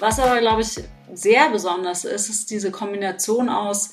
[0.00, 3.92] Was aber, glaube ich, sehr besonders ist, ist diese Kombination aus,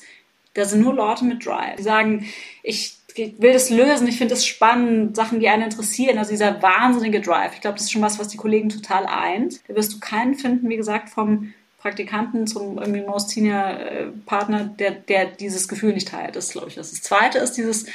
[0.54, 1.76] da sind nur Leute mit Drive.
[1.76, 2.26] Die sagen,
[2.62, 6.18] ich will das lösen, ich finde es spannend, Sachen, die einen interessieren.
[6.18, 7.54] Also dieser wahnsinnige Drive.
[7.54, 9.60] Ich glaube, das ist schon was, was die Kollegen total eint.
[9.68, 14.64] Da wirst du keinen finden, wie gesagt, vom Praktikanten zum irgendwie Most Senior äh, Partner,
[14.64, 16.34] der, der dieses Gefühl nicht teilt.
[16.36, 16.90] Das glaube ich, das.
[16.90, 17.86] Das zweite ist dieses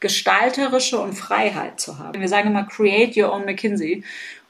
[0.00, 2.20] gestalterische und Freiheit zu haben.
[2.20, 4.02] Wir sagen immer, create your own McKinsey.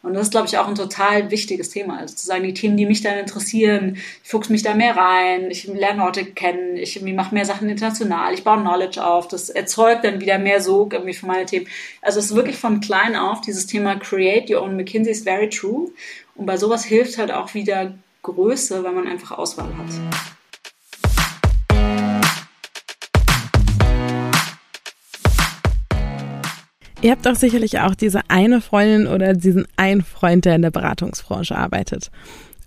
[0.03, 1.99] Und das ist, glaube ich, auch ein total wichtiges Thema.
[1.99, 5.51] Also zu sagen, die Themen, die mich dann interessieren, ich fuchse mich da mehr rein,
[5.51, 10.05] ich lerne Orte kennen, ich mache mehr Sachen international, ich baue Knowledge auf, das erzeugt
[10.05, 11.69] dann wieder mehr Sog irgendwie für meine Themen.
[12.01, 15.49] Also es ist wirklich von klein auf, dieses Thema Create Your Own McKinsey is very
[15.49, 15.91] true.
[16.35, 20.33] Und bei sowas hilft halt auch wieder Größe, weil man einfach Auswahl hat.
[27.03, 30.71] Ihr habt doch sicherlich auch diese eine Freundin oder diesen einen Freund, der in der
[30.71, 32.13] Beratungsbranche arbeitet.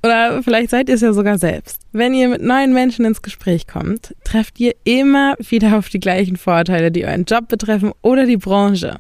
[0.04, 1.82] Oder vielleicht seid ihr es ja sogar selbst.
[1.94, 6.36] Wenn ihr mit neuen Menschen ins Gespräch kommt, trefft ihr immer wieder auf die gleichen
[6.36, 8.98] Vorteile, die euren Job betreffen oder die Branche.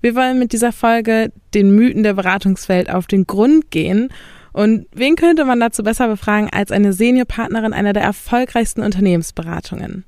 [0.00, 4.08] Wir wollen mit dieser Folge den Mythen der Beratungswelt auf den Grund gehen.
[4.52, 10.04] Und wen könnte man dazu besser befragen als eine Seniorpartnerin einer der erfolgreichsten Unternehmensberatungen?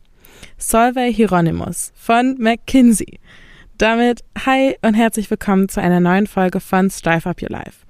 [0.58, 3.20] Solveig Hieronymus von McKinsey.
[3.81, 7.86] Damit hi und herzlich willkommen zu einer neuen Folge von Strive Up Your Life.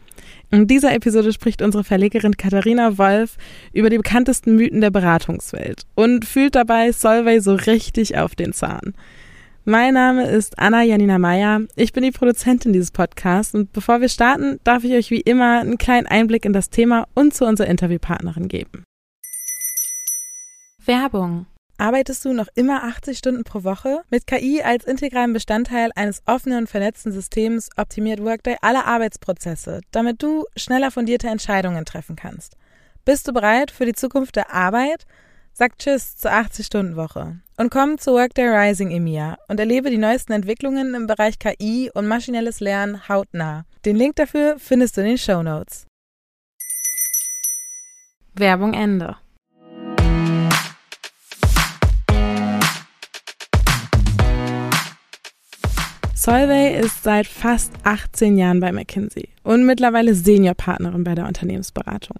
[0.52, 3.36] In dieser Episode spricht unsere Verlegerin Katharina Wolf
[3.72, 8.94] über die bekanntesten Mythen der Beratungswelt und fühlt dabei Solvay so richtig auf den Zahn.
[9.64, 11.62] Mein Name ist Anna Janina Meyer.
[11.74, 15.58] Ich bin die Produzentin dieses Podcasts und bevor wir starten, darf ich euch wie immer
[15.58, 18.84] einen kleinen Einblick in das Thema und zu unserer Interviewpartnerin geben.
[20.86, 21.46] Werbung
[21.80, 24.02] Arbeitest du noch immer 80 Stunden pro Woche?
[24.10, 30.22] Mit KI als integralen Bestandteil eines offenen und vernetzten Systems optimiert Workday alle Arbeitsprozesse, damit
[30.22, 32.58] du schneller fundierte Entscheidungen treffen kannst.
[33.06, 35.06] Bist du bereit für die Zukunft der Arbeit?
[35.54, 40.94] Sag Tschüss zur 80-Stunden-Woche und komm zu Workday Rising EMEA und erlebe die neuesten Entwicklungen
[40.94, 43.64] im Bereich KI und maschinelles Lernen hautnah.
[43.86, 45.86] Den Link dafür findest du in den Show Notes.
[48.34, 49.16] Werbung Ende.
[56.22, 62.18] Solvay ist seit fast 18 Jahren bei McKinsey und mittlerweile Seniorpartnerin bei der Unternehmensberatung.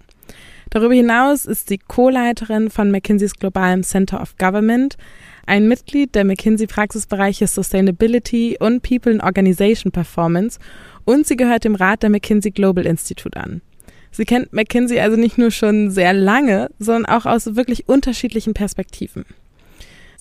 [0.71, 4.97] Darüber hinaus ist sie Co-Leiterin von McKinseys globalem Center of Government,
[5.45, 10.57] ein Mitglied der McKinsey-Praxisbereiche Sustainability und People and Organization Performance
[11.05, 13.61] und sie gehört dem Rat der McKinsey Global Institute an.
[14.09, 19.25] Sie kennt McKinsey also nicht nur schon sehr lange, sondern auch aus wirklich unterschiedlichen Perspektiven.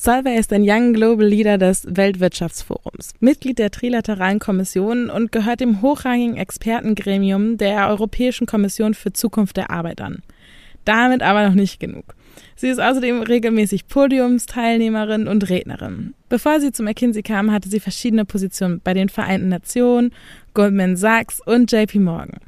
[0.02, 5.82] Solvay ist ein Young Global Leader des Weltwirtschaftsforums, Mitglied der Trilateralen Kommission und gehört dem
[5.82, 10.22] hochrangigen Expertengremium der Europäischen Kommission für Zukunft der Arbeit an.
[10.86, 12.14] Damit aber noch nicht genug.
[12.56, 16.14] Sie ist außerdem regelmäßig Podiumsteilnehmerin und Rednerin.
[16.30, 20.14] Bevor sie zu McKinsey kam, hatte sie verschiedene Positionen bei den Vereinten Nationen,
[20.54, 22.40] Goldman Sachs und JP Morgan.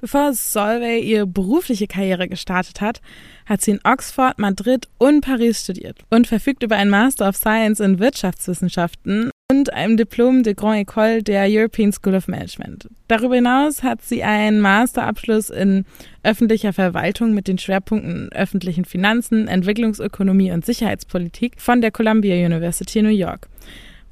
[0.00, 3.00] Bevor Solvay ihre berufliche Karriere gestartet hat,
[3.46, 7.80] hat sie in Oxford, Madrid und Paris studiert und verfügt über einen Master of Science
[7.80, 12.88] in Wirtschaftswissenschaften und einem Diplom de Grand École der European School of Management.
[13.08, 15.84] Darüber hinaus hat sie einen Masterabschluss in
[16.22, 23.08] öffentlicher Verwaltung mit den Schwerpunkten öffentlichen Finanzen, Entwicklungsökonomie und Sicherheitspolitik von der Columbia University New
[23.08, 23.48] York.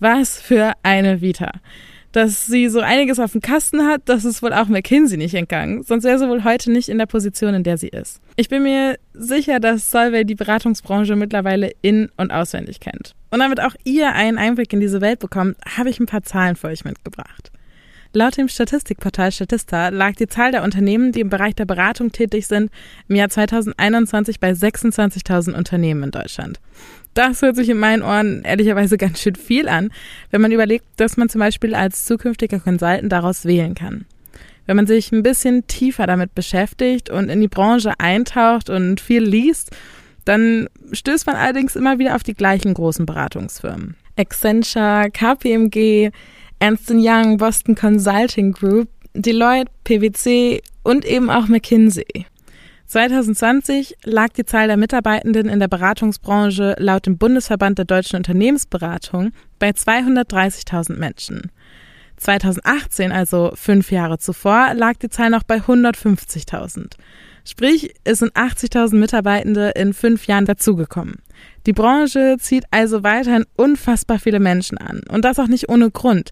[0.00, 1.52] Was für eine Vita!
[2.12, 5.82] Dass sie so einiges auf dem Kasten hat, das ist wohl auch McKinsey nicht entgangen.
[5.82, 8.20] Sonst wäre sie wohl heute nicht in der Position, in der sie ist.
[8.36, 13.14] Ich bin mir sicher, dass Solvay die Beratungsbranche mittlerweile in- und auswendig kennt.
[13.30, 16.56] Und damit auch ihr einen Einblick in diese Welt bekommt, habe ich ein paar Zahlen
[16.56, 17.50] für euch mitgebracht.
[18.14, 22.46] Laut dem Statistikportal Statista lag die Zahl der Unternehmen, die im Bereich der Beratung tätig
[22.46, 22.70] sind,
[23.06, 26.58] im Jahr 2021 bei 26.000 Unternehmen in Deutschland.
[27.12, 29.90] Das hört sich in meinen Ohren ehrlicherweise ganz schön viel an,
[30.30, 34.06] wenn man überlegt, dass man zum Beispiel als zukünftiger Consultant daraus wählen kann.
[34.64, 39.22] Wenn man sich ein bisschen tiefer damit beschäftigt und in die Branche eintaucht und viel
[39.22, 39.70] liest,
[40.24, 43.96] dann stößt man allerdings immer wieder auf die gleichen großen Beratungsfirmen.
[44.16, 46.10] Accenture, KPMG,
[46.60, 52.26] Ernst Young, Boston Consulting Group, Deloitte, PwC und eben auch McKinsey.
[52.86, 59.32] 2020 lag die Zahl der Mitarbeitenden in der Beratungsbranche laut dem Bundesverband der deutschen Unternehmensberatung
[59.58, 61.52] bei 230.000 Menschen.
[62.16, 66.94] 2018, also fünf Jahre zuvor, lag die Zahl noch bei 150.000.
[67.44, 71.16] Sprich, es sind 80.000 Mitarbeitende in fünf Jahren dazugekommen.
[71.66, 75.02] Die Branche zieht also weiterhin unfassbar viele Menschen an.
[75.10, 76.30] Und das auch nicht ohne Grund.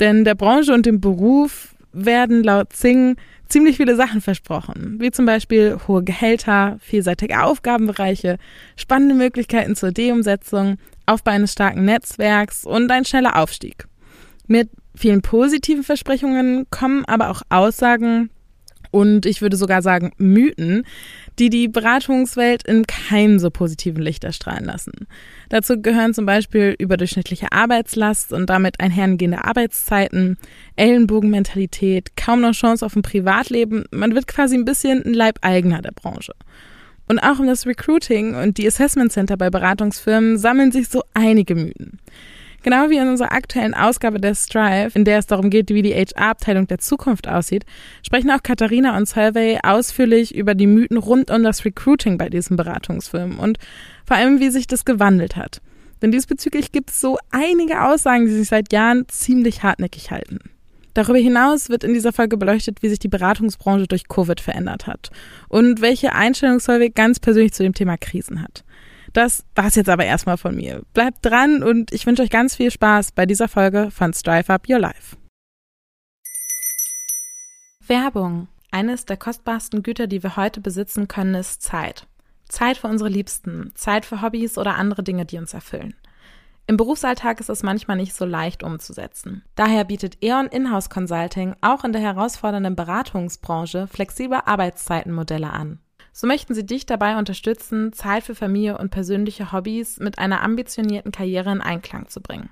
[0.00, 3.16] Denn der Branche und dem Beruf werden laut Zing
[3.48, 8.36] ziemlich viele Sachen versprochen, wie zum Beispiel hohe Gehälter, vielseitige Aufgabenbereiche,
[8.76, 13.86] spannende Möglichkeiten zur D-Umsetzung, Aufbau eines starken Netzwerks und ein schneller Aufstieg.
[14.46, 18.30] Mit vielen positiven Versprechungen kommen aber auch Aussagen
[18.90, 20.84] und ich würde sogar sagen Mythen,
[21.38, 25.06] die die Beratungswelt in keinem so positiven Licht erstrahlen lassen.
[25.48, 30.36] Dazu gehören zum Beispiel überdurchschnittliche Arbeitslast und damit einhergehende Arbeitszeiten,
[30.76, 33.84] Ellenbogenmentalität, kaum noch Chance auf ein Privatleben.
[33.90, 36.32] Man wird quasi ein bisschen ein Leibeigener der Branche.
[37.08, 41.54] Und auch um das Recruiting und die Assessment Center bei Beratungsfirmen sammeln sich so einige
[41.54, 41.98] Mythen.
[42.62, 45.94] Genau wie in unserer aktuellen Ausgabe der Strive, in der es darum geht, wie die
[45.94, 47.64] HR-Abteilung der Zukunft aussieht,
[48.02, 52.56] sprechen auch Katharina und Survey ausführlich über die Mythen rund um das Recruiting bei diesen
[52.56, 53.58] Beratungsfirmen und
[54.04, 55.60] vor allem, wie sich das gewandelt hat.
[56.02, 60.38] Denn diesbezüglich gibt es so einige Aussagen, die sich seit Jahren ziemlich hartnäckig halten.
[60.94, 65.10] Darüber hinaus wird in dieser Folge beleuchtet, wie sich die Beratungsbranche durch Covid verändert hat
[65.48, 68.64] und welche Einstellung Solveig ganz persönlich zu dem Thema Krisen hat.
[69.18, 70.82] Das war's jetzt aber erstmal von mir.
[70.94, 74.68] Bleibt dran und ich wünsche euch ganz viel Spaß bei dieser Folge von Strive Up
[74.68, 75.16] Your Life.
[77.84, 78.46] Werbung.
[78.70, 82.06] Eines der kostbarsten Güter, die wir heute besitzen können, ist Zeit.
[82.48, 85.94] Zeit für unsere Liebsten, Zeit für Hobbys oder andere Dinge, die uns erfüllen.
[86.68, 89.42] Im Berufsalltag ist es manchmal nicht so leicht umzusetzen.
[89.56, 95.80] Daher bietet E.ON Inhouse Consulting auch in der herausfordernden Beratungsbranche flexible Arbeitszeitenmodelle an.
[96.20, 101.12] So möchten sie dich dabei unterstützen, Zeit für Familie und persönliche Hobbys mit einer ambitionierten
[101.12, 102.50] Karriere in Einklang zu bringen.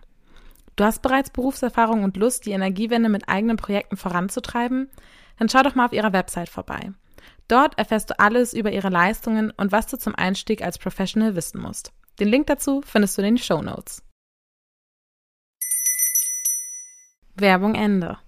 [0.77, 4.89] Du hast bereits Berufserfahrung und Lust, die Energiewende mit eigenen Projekten voranzutreiben?
[5.41, 6.93] Dann schau doch mal auf ihrer Website vorbei.
[7.49, 11.61] Dort erfährst du alles über ihre Leistungen und was du zum Einstieg als Professional wissen
[11.61, 11.93] musst.
[12.21, 14.01] Den Link dazu findest du in den Show Notes.
[17.35, 18.19] Werbung Ende.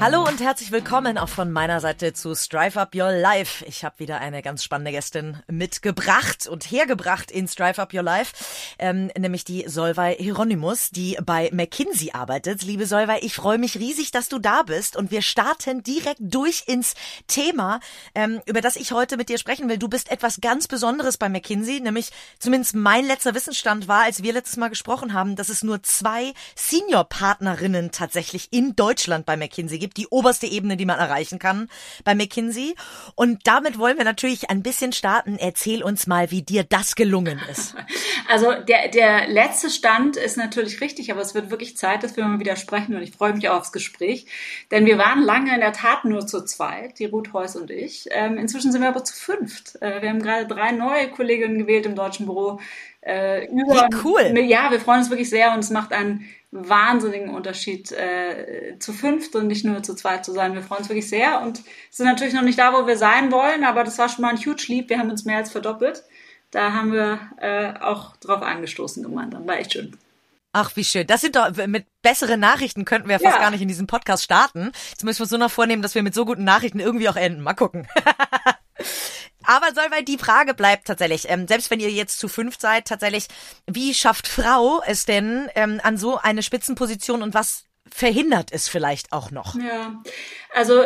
[0.00, 3.64] Hallo und herzlich willkommen auch von meiner Seite zu Strive Up Your Life.
[3.64, 8.32] Ich habe wieder eine ganz spannende Gästin mitgebracht und hergebracht in Strive Up Your Life,
[8.78, 12.62] ähm, nämlich die Solvay Hieronymus, die bei McKinsey arbeitet.
[12.62, 16.62] Liebe Solvay, ich freue mich riesig, dass du da bist und wir starten direkt durch
[16.68, 16.94] ins
[17.26, 17.80] Thema,
[18.14, 19.78] ähm, über das ich heute mit dir sprechen will.
[19.78, 24.32] Du bist etwas ganz Besonderes bei McKinsey, nämlich zumindest mein letzter Wissensstand war, als wir
[24.32, 29.87] letztes Mal gesprochen haben, dass es nur zwei Senior-Partnerinnen tatsächlich in Deutschland bei McKinsey gibt
[29.88, 31.68] gibt, die oberste Ebene, die man erreichen kann
[32.04, 32.74] bei McKinsey.
[33.14, 35.36] Und damit wollen wir natürlich ein bisschen starten.
[35.38, 37.74] Erzähl uns mal, wie dir das gelungen ist.
[38.30, 42.26] Also der, der letzte Stand ist natürlich richtig, aber es wird wirklich Zeit, dass wir
[42.26, 44.26] mal wieder sprechen und ich freue mich auch aufs Gespräch.
[44.70, 48.06] Denn wir waren lange in der Tat nur zu zweit, die Ruth Heuss und ich.
[48.10, 49.80] Ähm, inzwischen sind wir aber zu fünft.
[49.80, 52.60] Äh, wir haben gerade drei neue Kolleginnen gewählt im deutschen Büro.
[53.08, 54.38] Äh, über, Wie cool.
[54.40, 59.34] Ja, wir freuen uns wirklich sehr und es macht einen wahnsinnigen Unterschied, äh, zu fünft
[59.34, 60.52] und nicht nur zu zweit zu sein.
[60.52, 63.64] Wir freuen uns wirklich sehr und sind natürlich noch nicht da, wo wir sein wollen,
[63.64, 64.90] aber das war schon mal ein huge Leap.
[64.90, 66.04] Wir haben uns mehr als verdoppelt.
[66.50, 69.46] Da haben wir äh, auch drauf angestoßen gemeinsam.
[69.46, 69.96] War echt schön.
[70.52, 71.06] Ach, wie schön.
[71.06, 73.40] Das sind doch, mit besseren Nachrichten könnten wir fast ja.
[73.40, 74.72] gar nicht in diesem Podcast starten.
[74.90, 77.16] Jetzt müssen wir uns so noch vornehmen, dass wir mit so guten Nachrichten irgendwie auch
[77.16, 77.40] enden.
[77.40, 77.86] Mal gucken.
[79.44, 82.86] Aber soll weil die Frage bleibt tatsächlich, ähm, selbst wenn ihr jetzt zu fünf seid,
[82.86, 83.28] tatsächlich,
[83.66, 89.12] wie schafft Frau es denn ähm, an so eine Spitzenposition und was verhindert es vielleicht
[89.12, 89.54] auch noch?
[89.54, 90.02] Ja,
[90.54, 90.84] also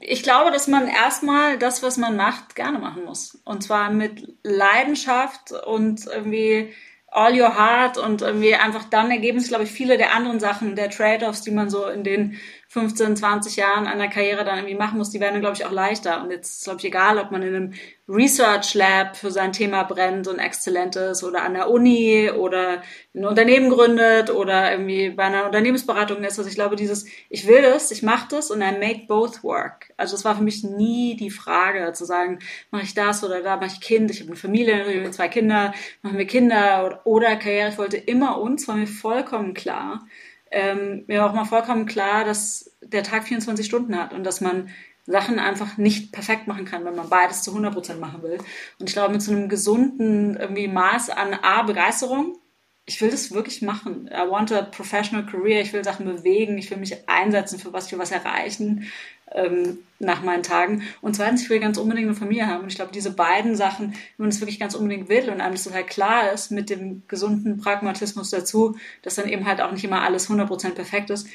[0.00, 3.40] ich glaube, dass man erstmal das, was man macht, gerne machen muss.
[3.44, 6.74] Und zwar mit Leidenschaft und irgendwie
[7.12, 10.76] all your heart und irgendwie einfach dann ergeben sich, glaube ich, viele der anderen Sachen,
[10.76, 12.38] der Trade-offs, die man so in den
[12.72, 16.22] 15, 20 Jahren einer Karriere dann irgendwie machen muss, die werden, glaube ich, auch leichter.
[16.22, 17.74] Und jetzt ist, glaube ich, egal, ob man in einem
[18.08, 22.80] Research Lab für sein Thema brennt und exzellent ist oder an der Uni oder
[23.14, 26.38] ein Unternehmen gründet oder irgendwie bei einer Unternehmensberatung ist.
[26.38, 29.92] Also ich glaube, dieses, ich will das, ich mache das und I make both work.
[29.98, 32.38] Also es war für mich nie die Frage zu sagen,
[32.70, 36.16] mache ich das oder da mache ich Kind, ich habe eine Familie, zwei Kinder, machen
[36.16, 37.68] wir Kinder oder, oder Karriere.
[37.68, 40.06] Ich wollte immer uns, war mir vollkommen klar
[40.52, 44.40] ähm, mir war auch mal vollkommen klar, dass der Tag 24 Stunden hat und dass
[44.40, 44.68] man
[45.06, 48.38] Sachen einfach nicht perfekt machen kann, wenn man beides zu 100 Prozent machen will.
[48.78, 52.38] Und ich glaube, mit so einem gesunden irgendwie Maß an A, Begeisterung,
[52.84, 54.10] ich will das wirklich machen.
[54.12, 55.60] I want a professional career.
[55.60, 56.58] Ich will Sachen bewegen.
[56.58, 58.90] Ich will mich einsetzen für was, will was erreichen
[59.34, 60.82] ähm, nach meinen Tagen.
[61.00, 62.62] Und zweitens, ich will ganz unbedingt eine Familie haben.
[62.62, 65.54] Und ich glaube, diese beiden Sachen, wenn man es wirklich ganz unbedingt will und einem
[65.54, 69.84] das total klar ist, mit dem gesunden Pragmatismus dazu, dass dann eben halt auch nicht
[69.84, 71.28] immer alles 100% perfekt ist,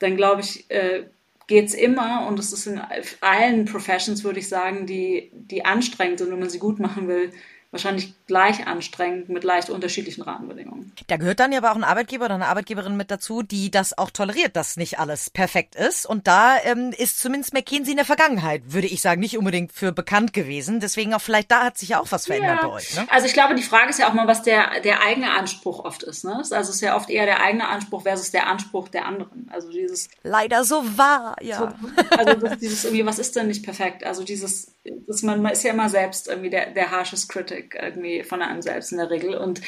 [0.00, 1.04] dann glaube ich, äh,
[1.46, 2.80] geht's immer und es ist in
[3.20, 7.32] allen Professions, würde ich sagen, die, die anstrengend sind, wenn man sie gut machen will,
[7.70, 10.92] wahrscheinlich gleich anstrengend mit leicht unterschiedlichen Rahmenbedingungen.
[11.06, 13.96] Da gehört dann ja aber auch ein Arbeitgeber oder eine Arbeitgeberin mit dazu, die das
[13.96, 16.06] auch toleriert, dass nicht alles perfekt ist.
[16.06, 19.92] Und da ähm, ist zumindest McKinsey in der Vergangenheit, würde ich sagen, nicht unbedingt für
[19.92, 20.80] bekannt gewesen.
[20.80, 22.68] Deswegen auch vielleicht da hat sich ja auch was verändert ja.
[22.68, 22.96] bei euch.
[22.96, 23.06] Ne?
[23.10, 26.02] Also ich glaube, die Frage ist ja auch mal, was der, der eigene Anspruch oft
[26.02, 26.24] ist.
[26.24, 26.36] Ne?
[26.38, 29.50] Also es ist ja oft eher der eigene Anspruch versus der Anspruch der anderen.
[29.52, 31.58] Also dieses leider so wahr, ja.
[31.58, 34.04] So, also dieses irgendwie, was ist denn nicht perfekt?
[34.04, 34.74] Also dieses,
[35.06, 38.62] das, man, man ist ja immer selbst irgendwie der, der harshest critic irgendwie von einem
[38.62, 39.36] selbst in der Regel.
[39.36, 39.60] Und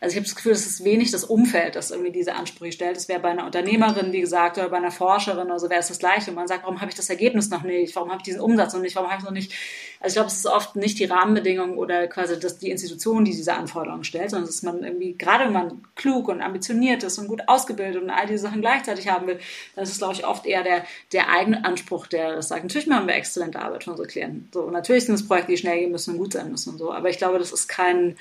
[0.00, 2.96] also ich habe das Gefühl, es ist wenig das Umfeld, das irgendwie diese Ansprüche stellt.
[2.96, 5.88] Es wäre bei einer Unternehmerin, wie gesagt, oder bei einer Forscherin oder so wäre es
[5.88, 6.30] das Gleiche.
[6.30, 7.96] Und man sagt, warum habe ich das Ergebnis noch nicht?
[7.96, 8.94] Warum habe ich diesen Umsatz noch nicht?
[8.94, 9.52] Warum habe ich noch nicht?
[10.00, 13.32] Also ich glaube, es ist oft nicht die Rahmenbedingungen oder quasi das, die Institution, die
[13.32, 17.26] diese Anforderungen stellt, sondern dass man irgendwie, gerade wenn man klug und ambitioniert ist und
[17.26, 19.40] gut ausgebildet und all diese Sachen gleichzeitig haben will,
[19.74, 22.62] dann ist es, glaube ich, oft eher der, der eigene Anspruch, der das sagt.
[22.62, 24.48] Natürlich machen wir exzellente Arbeit für unsere Klienten.
[24.54, 26.78] So, und natürlich sind es Projekte, die schnell gehen müssen und gut sein müssen und
[26.78, 26.92] so.
[26.92, 28.16] Aber ich glaube, das ist kein,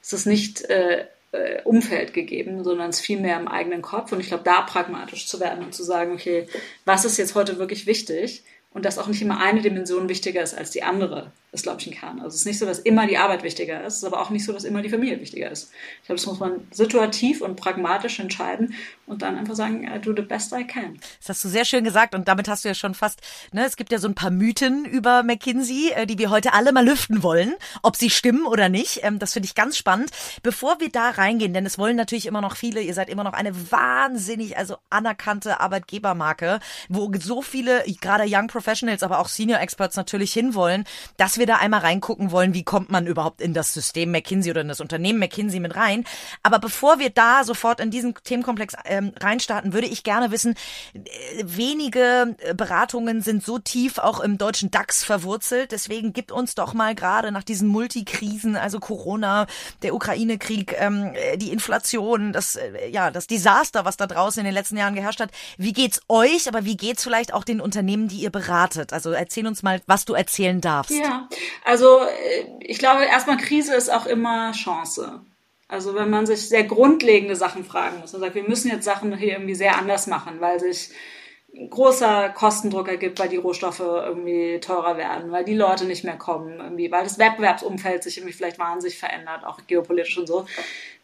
[0.00, 4.12] es ist nicht äh, äh, Umfeld gegeben, sondern es ist viel mehr im eigenen Kopf.
[4.12, 6.46] Und ich glaube, da pragmatisch zu werden und zu sagen, okay,
[6.84, 8.44] was ist jetzt heute wirklich wichtig?
[8.72, 11.86] Und dass auch nicht immer eine Dimension wichtiger ist als die andere ist, glaube ich,
[11.88, 12.20] ein Kern.
[12.20, 14.30] Also es ist nicht so, dass immer die Arbeit wichtiger ist, es ist aber auch
[14.30, 15.72] nicht so, dass immer die Familie wichtiger ist.
[16.00, 18.74] Ich glaube, das muss man situativ und pragmatisch entscheiden
[19.06, 20.98] und dann einfach sagen, I do the best I can.
[21.18, 23.20] Das hast du sehr schön gesagt und damit hast du ja schon fast,
[23.52, 26.72] ne, es gibt ja so ein paar Mythen über McKinsey, äh, die wir heute alle
[26.72, 29.00] mal lüften wollen, ob sie stimmen oder nicht.
[29.02, 30.10] Ähm, das finde ich ganz spannend.
[30.44, 33.32] Bevor wir da reingehen, denn es wollen natürlich immer noch viele, ihr seid immer noch
[33.32, 38.59] eine wahnsinnig, also anerkannte Arbeitgebermarke, wo so viele, gerade Young Professionals,
[39.02, 40.84] aber auch Senior Experts natürlich hinwollen,
[41.16, 44.60] dass wir da einmal reingucken wollen, wie kommt man überhaupt in das System McKinsey oder
[44.60, 46.04] in das Unternehmen McKinsey mit rein.
[46.42, 50.54] Aber bevor wir da sofort in diesen Themenkomplex ähm, reinstarten, würde ich gerne wissen,
[50.94, 51.00] äh,
[51.44, 55.72] wenige äh, Beratungen sind so tief auch im deutschen DAX verwurzelt.
[55.72, 59.46] Deswegen gibt uns doch mal gerade nach diesen Multikrisen, also Corona,
[59.82, 64.44] der Ukraine-Krieg, ähm, äh, die Inflation, das, äh, ja, das Desaster, was da draußen in
[64.44, 65.30] den letzten Jahren geherrscht hat.
[65.56, 68.49] Wie geht's euch, aber wie geht's vielleicht auch den Unternehmen, die ihr beratet?
[68.92, 70.90] Also erzähl uns mal, was du erzählen darfst.
[70.92, 71.28] Ja,
[71.64, 75.20] also äh, ich glaube, erstmal Krise ist auch immer Chance.
[75.68, 79.16] Also wenn man sich sehr grundlegende Sachen fragen muss und sagt, wir müssen jetzt Sachen
[79.16, 80.90] hier irgendwie sehr anders machen, weil sich
[81.68, 86.58] großer Kostendruck ergibt, weil die Rohstoffe irgendwie teurer werden, weil die Leute nicht mehr kommen,
[86.58, 90.46] irgendwie, weil das Wettbewerbsumfeld sich irgendwie vielleicht wahnsinnig verändert, auch geopolitisch und so,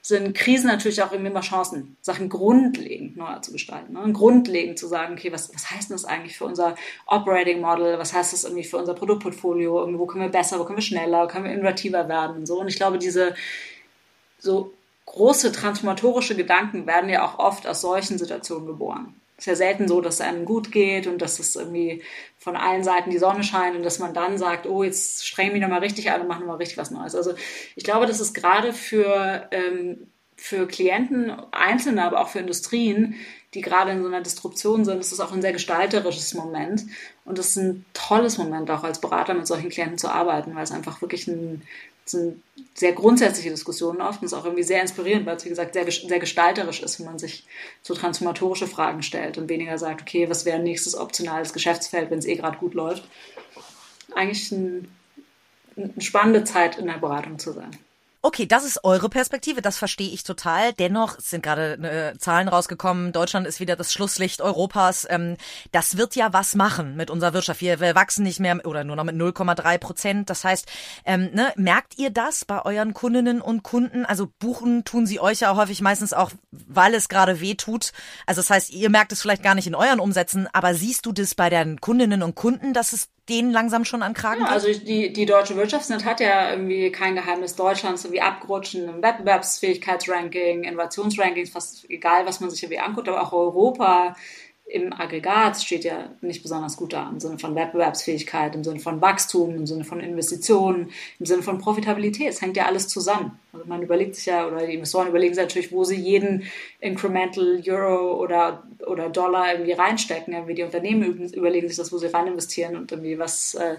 [0.02, 3.94] sind Krisen natürlich auch irgendwie immer Chancen, Sachen grundlegend neu zu gestalten.
[3.94, 4.12] Ne?
[4.12, 6.76] grundlegend zu sagen, okay, was, was heißt das eigentlich für unser
[7.06, 7.98] Operating Model?
[7.98, 9.80] Was heißt das irgendwie für unser Produktportfolio?
[9.80, 12.60] Irgendwie, wo können wir besser, wo können wir schneller, können wir innovativer werden und so.
[12.60, 13.34] Und ich glaube, diese
[14.38, 14.72] so
[15.06, 19.12] große transformatorische Gedanken werden ja auch oft aus solchen Situationen geboren.
[19.38, 22.02] Ist ja selten so, dass es einem gut geht und dass es irgendwie
[22.38, 25.60] von allen Seiten die Sonne scheint und dass man dann sagt, oh, jetzt strengen wir
[25.60, 27.14] nochmal richtig an und machen nochmal richtig was Neues.
[27.14, 27.34] Also
[27.74, 33.16] ich glaube, das ist gerade für, ähm, für Klienten, Einzelne, aber auch für Industrien,
[33.52, 36.84] die gerade in so einer Disruption sind, das ist auch ein sehr gestalterisches Moment.
[37.24, 40.64] Und es ist ein tolles Moment, auch als Berater mit solchen Klienten zu arbeiten, weil
[40.64, 41.62] es einfach wirklich ein,
[42.08, 42.42] sind
[42.75, 45.90] sehr grundsätzliche Diskussionen oft und ist auch irgendwie sehr inspirierend, weil es, wie gesagt, sehr,
[45.90, 47.46] sehr gestalterisch ist, wenn man sich
[47.82, 52.26] so transformatorische Fragen stellt und weniger sagt, okay, was wäre nächstes optionales Geschäftsfeld, wenn es
[52.26, 53.04] eh gerade gut läuft.
[54.14, 54.88] Eigentlich ein,
[55.76, 57.70] eine spannende Zeit in der Beratung zu sein.
[58.26, 60.73] Okay, das ist eure Perspektive, das verstehe ich total.
[60.73, 61.75] Dennoch sind gerade
[62.14, 65.06] äh, Zahlen rausgekommen, Deutschland ist wieder das Schlusslicht Europas.
[65.09, 65.37] Ähm,
[65.71, 67.61] das wird ja was machen mit unserer Wirtschaft.
[67.61, 70.28] Wir, wir wachsen nicht mehr oder nur noch mit 0,3 Prozent.
[70.28, 70.66] Das heißt,
[71.04, 74.04] ähm, ne, merkt ihr das bei euren Kundinnen und Kunden?
[74.04, 77.92] Also buchen tun sie euch ja häufig meistens auch, weil es gerade weh tut.
[78.26, 81.12] Also das heißt, ihr merkt es vielleicht gar nicht in euren Umsätzen, aber siehst du
[81.12, 84.68] das bei den Kundinnen und Kunden, dass es denen langsam schon an Kragen ja, Also
[84.73, 87.56] die, die deutsche Wirtschaftsnet hat ja irgendwie kein Geheimnis.
[87.56, 93.33] Deutschlands irgendwie abgerutschen im Wettbewerbsfähigkeitsranking, Innovationsrankings, fast egal, was man sich irgendwie anguckt, aber auch
[93.33, 94.14] Europa
[94.68, 99.00] im Aggregat steht ja nicht besonders gut da im Sinne von Wettbewerbsfähigkeit, im Sinne von
[99.00, 102.30] Wachstum, im Sinne von Investitionen, im Sinne von Profitabilität.
[102.30, 103.38] Es hängt ja alles zusammen.
[103.52, 106.49] Also man überlegt sich ja, oder die Investoren überlegen sich natürlich, wo sie jeden
[106.80, 110.35] Incremental Euro oder, oder Dollar irgendwie reinstecken.
[110.35, 113.76] Irgendwie die Unternehmen überlegen sich das, wo sie rein investieren und irgendwie was äh,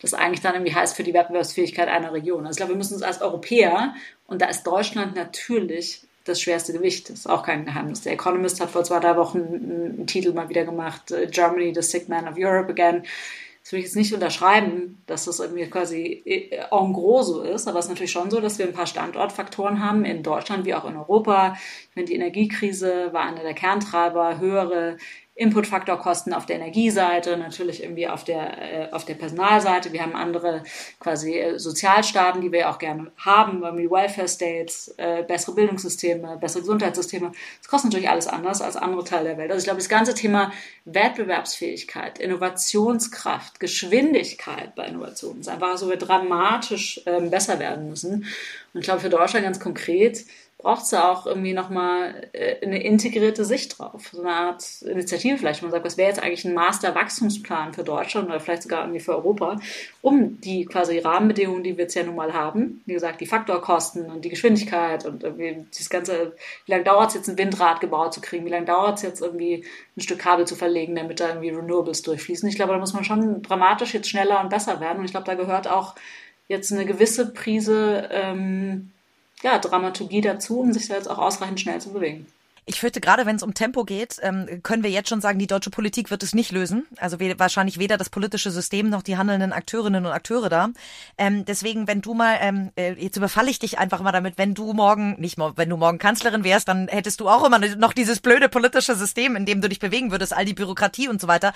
[0.00, 2.46] das eigentlich dann irgendwie heißt für die Wettbewerbsfähigkeit einer Region.
[2.46, 3.94] Also ich glaube, wir müssen uns als Europäer,
[4.30, 7.10] und da ist Deutschland natürlich das schwerste Gewicht.
[7.10, 8.02] Das ist auch kein Geheimnis.
[8.02, 11.82] Der Economist hat vor zwei, drei Wochen einen Titel mal wieder gemacht, äh, Germany, the
[11.82, 13.04] sick man of Europe again.
[13.62, 17.68] Das will ich jetzt nicht unterschreiben, dass das irgendwie quasi äh, en gros so ist,
[17.68, 20.74] aber es ist natürlich schon so, dass wir ein paar Standortfaktoren haben in Deutschland wie
[20.74, 21.56] auch in Europa.
[21.90, 24.96] Ich meine, die Energiekrise war einer der Kerntreiber, höhere
[25.40, 29.90] Inputfaktorkosten auf der Energieseite, natürlich irgendwie auf der, äh, auf der Personalseite.
[29.90, 30.64] Wir haben andere
[30.98, 36.60] quasi äh, Sozialstaaten, die wir auch gerne haben, wie Welfare States, äh, bessere Bildungssysteme, bessere
[36.60, 37.32] Gesundheitssysteme.
[37.58, 39.50] Das kostet natürlich alles anders als andere Teile der Welt.
[39.50, 40.52] Also ich glaube, das ganze Thema
[40.84, 48.26] Wettbewerbsfähigkeit, Innovationskraft, Geschwindigkeit bei Innovationen ist einfach so, wir dramatisch ähm, besser werden müssen.
[48.74, 50.26] Und ich glaube, für Deutschland ganz konkret
[50.62, 54.10] braucht es da auch irgendwie nochmal äh, eine integrierte Sicht drauf.
[54.12, 57.82] So eine Art Initiative vielleicht, wo man sagt, was wäre jetzt eigentlich ein Master-Wachstumsplan für
[57.82, 59.58] Deutschland oder vielleicht sogar irgendwie für Europa,
[60.02, 64.10] um die quasi Rahmenbedingungen, die wir jetzt ja nun mal haben, wie gesagt, die Faktorkosten
[64.10, 66.36] und die Geschwindigkeit und irgendwie das ganze,
[66.66, 69.22] wie lange dauert es jetzt, ein Windrad gebaut zu kriegen, wie lange dauert es jetzt
[69.22, 69.64] irgendwie
[69.96, 72.48] ein Stück Kabel zu verlegen, damit da irgendwie Renewables durchfließen.
[72.48, 75.26] Ich glaube, da muss man schon dramatisch jetzt schneller und besser werden und ich glaube,
[75.26, 75.94] da gehört auch
[76.48, 78.90] jetzt eine gewisse Prise ähm,
[79.42, 82.26] ja, Dramaturgie dazu, um sich da jetzt auch ausreichend schnell zu bewegen.
[82.70, 85.48] Ich fürchte, gerade wenn es um Tempo geht, ähm, können wir jetzt schon sagen, die
[85.48, 86.86] deutsche Politik wird es nicht lösen.
[86.98, 90.68] Also wahrscheinlich weder das politische System noch die handelnden Akteurinnen und Akteure da.
[91.18, 94.54] Ähm, deswegen, wenn du mal, ähm, äh, jetzt überfalle ich dich einfach mal damit, wenn
[94.54, 97.92] du morgen, nicht mal, wenn du morgen Kanzlerin wärst, dann hättest du auch immer noch
[97.92, 101.26] dieses blöde politische System, in dem du dich bewegen würdest, all die Bürokratie und so
[101.26, 101.52] weiter.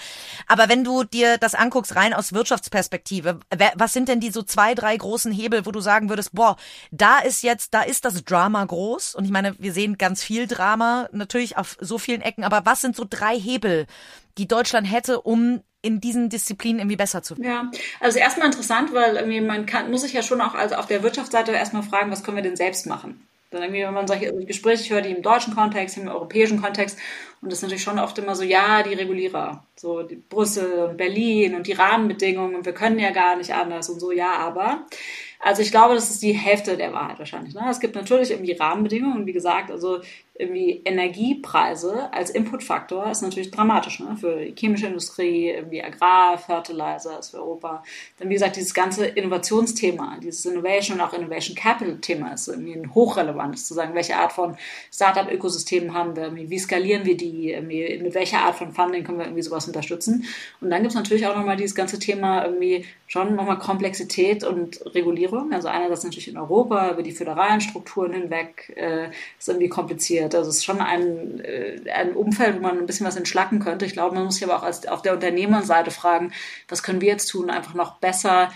[0.48, 3.38] Aber wenn du dir das anguckst, rein aus Wirtschaftsperspektive,
[3.76, 6.56] was sind denn die so zwei, drei großen Hebel, wo du sagen würdest, boah,
[6.90, 9.14] da ist jetzt, da ist das Drama groß.
[9.14, 12.80] Und ich meine, wir sehen ganz viel Drama natürlich auf so vielen Ecken, aber was
[12.80, 13.86] sind so drei Hebel,
[14.38, 17.70] die Deutschland hätte, um in diesen Disziplinen irgendwie besser zu werden?
[17.72, 20.86] Ja, also erstmal interessant, weil irgendwie man kann, muss sich ja schon auch also auf
[20.86, 23.26] der Wirtschaftsseite erstmal fragen, was können wir denn selbst machen?
[23.50, 26.98] Dann irgendwie, wenn man solche Gespräche hört, die im deutschen Kontext, im europäischen Kontext,
[27.40, 30.96] und das ist natürlich schon oft immer so, ja, die Regulierer, so die Brüssel und
[30.96, 34.86] Berlin und die Rahmenbedingungen und wir können ja gar nicht anders und so, ja, aber.
[35.38, 37.54] Also ich glaube, das ist die Hälfte der Wahrheit wahrscheinlich.
[37.54, 37.66] Ne?
[37.70, 40.00] Es gibt natürlich irgendwie Rahmenbedingungen, wie gesagt, also
[40.36, 44.16] irgendwie Energiepreise als Inputfaktor ist natürlich dramatisch ne?
[44.18, 47.84] für die chemische Industrie, irgendwie Agrar, Fertilizer ist für Europa.
[48.18, 52.72] Dann wie gesagt dieses ganze Innovationsthema, dieses Innovation und auch Innovation Capital Thema ist irgendwie
[52.72, 54.56] ein hochrelevantes zu sagen, welche Art von
[54.92, 59.42] Startup-Ökosystemen haben wir, wie skalieren wir die, mit welcher Art von Funding können wir irgendwie
[59.42, 60.24] sowas unterstützen.
[60.60, 64.84] Und dann gibt es natürlich auch nochmal dieses ganze Thema irgendwie schon nochmal Komplexität und
[64.96, 65.52] Regulierung.
[65.52, 70.34] Also einerseits natürlich in Europa über die föderalen Strukturen hinweg äh, ist irgendwie kompliziert passiert.
[70.34, 73.84] Also es ist schon ein, äh, ein Umfeld, wo man ein bisschen was entschlacken könnte.
[73.84, 76.32] Ich glaube, man muss sich aber auch als, auf der Unternehmerseite fragen,
[76.68, 78.50] was können wir jetzt tun, einfach noch besser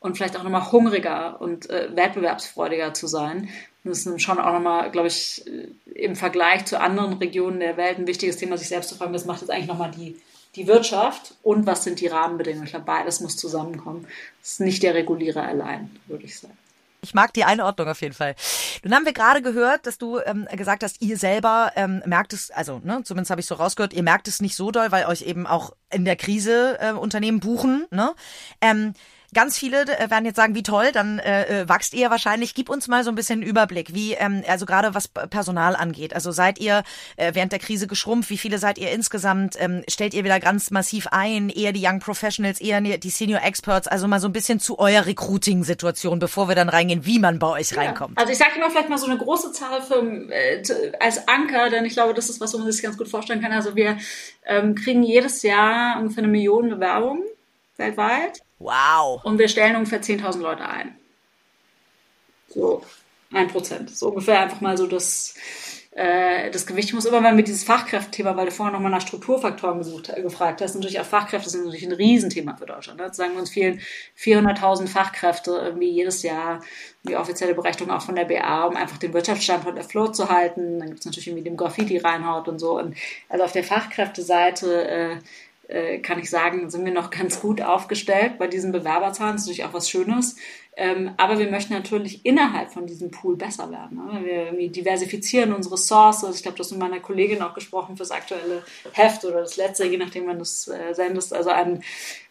[0.00, 3.48] und vielleicht auch nochmal hungriger und äh, wettbewerbsfreudiger zu sein.
[3.84, 7.98] Das ist schon auch nochmal, glaube ich, äh, im Vergleich zu anderen Regionen der Welt
[7.98, 10.16] ein wichtiges Thema, sich selbst zu fragen, was macht jetzt eigentlich nochmal die,
[10.56, 12.64] die Wirtschaft und was sind die Rahmenbedingungen.
[12.64, 14.06] Ich glaube, beides muss zusammenkommen.
[14.40, 16.56] Das ist nicht der Regulierer allein, würde ich sagen.
[17.04, 18.34] Ich mag die Einordnung auf jeden Fall.
[18.82, 22.50] Nun haben wir gerade gehört, dass du ähm, gesagt hast, ihr selber ähm, merkt es,
[22.50, 25.22] also ne, zumindest habe ich so rausgehört, ihr merkt es nicht so doll, weil euch
[25.22, 27.86] eben auch in der Krise äh, Unternehmen buchen.
[27.90, 28.14] Ne?
[28.60, 28.94] Ähm,
[29.34, 32.54] Ganz viele äh, werden jetzt sagen, wie toll, dann äh, äh, wachst ihr wahrscheinlich.
[32.54, 36.14] Gib uns mal so ein bisschen einen Überblick, wie, ähm, also gerade was Personal angeht.
[36.14, 36.84] Also seid ihr
[37.16, 38.30] äh, während der Krise geschrumpft?
[38.30, 39.56] Wie viele seid ihr insgesamt?
[39.58, 41.50] Ähm, stellt ihr wieder ganz massiv ein?
[41.50, 43.88] Eher die Young Professionals, eher die Senior Experts?
[43.88, 47.48] Also mal so ein bisschen zu eurer Recruiting-Situation, bevor wir dann reingehen, wie man bei
[47.48, 48.16] euch reinkommt.
[48.16, 48.22] Ja.
[48.22, 50.62] Also ich sage immer vielleicht mal so eine große Zahl für, äh,
[51.00, 53.52] als Anker, denn ich glaube, das ist was, wo man sich ganz gut vorstellen kann.
[53.52, 53.98] Also wir
[54.46, 57.24] ähm, kriegen jedes Jahr ungefähr eine Million Bewerbungen
[57.76, 58.40] weltweit.
[58.58, 59.24] Wow.
[59.24, 60.96] Und wir stellen ungefähr 10.000 Leute ein.
[62.48, 62.82] So,
[63.32, 63.90] ein Prozent.
[63.96, 65.34] So ungefähr einfach mal so das,
[65.90, 66.88] äh, das Gewicht.
[66.88, 70.22] Ich muss immer mal mit dieses Fachkräftethema, weil du vorher nochmal nach Strukturfaktoren gesucht, äh,
[70.22, 70.74] gefragt hast.
[70.74, 73.00] Natürlich auch Fachkräfte sind natürlich ein Riesenthema für Deutschland.
[73.00, 73.12] Ne?
[73.12, 73.80] sagen wir uns vielen
[74.16, 76.60] 400.000 Fachkräfte irgendwie jedes Jahr,
[77.02, 80.78] die offizielle Berechnung auch von der BA, um einfach den Wirtschaftsstandort afloat zu halten.
[80.78, 82.78] Dann gibt es natürlich irgendwie Demografie, reinhaut und so.
[82.78, 82.96] Und
[83.28, 85.16] also auf der Fachkräfteseite äh,
[85.68, 89.32] äh, kann ich sagen, sind wir noch ganz gut aufgestellt bei diesen Bewerberzahlen.
[89.32, 90.36] Das ist natürlich auch was Schönes.
[90.76, 93.96] Ähm, aber wir möchten natürlich innerhalb von diesem Pool besser werden.
[93.96, 94.52] Ne?
[94.56, 96.34] Wir diversifizieren unsere Sources.
[96.36, 99.98] Ich glaube, das mit meiner Kollegin auch gesprochen fürs aktuelle Heft oder das letzte, je
[99.98, 101.32] nachdem, wann du es äh, sendest.
[101.32, 101.84] Also ein,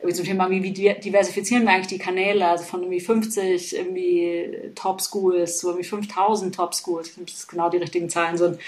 [0.03, 2.45] wie zum Thema, wie, diversifizieren wir eigentlich die Kanäle?
[2.45, 7.07] Also von irgendwie 50 irgendwie Top Schools zu irgendwie 5000 Top Schools.
[7.07, 8.59] Ich glaube, das genau die richtigen Zahlen sind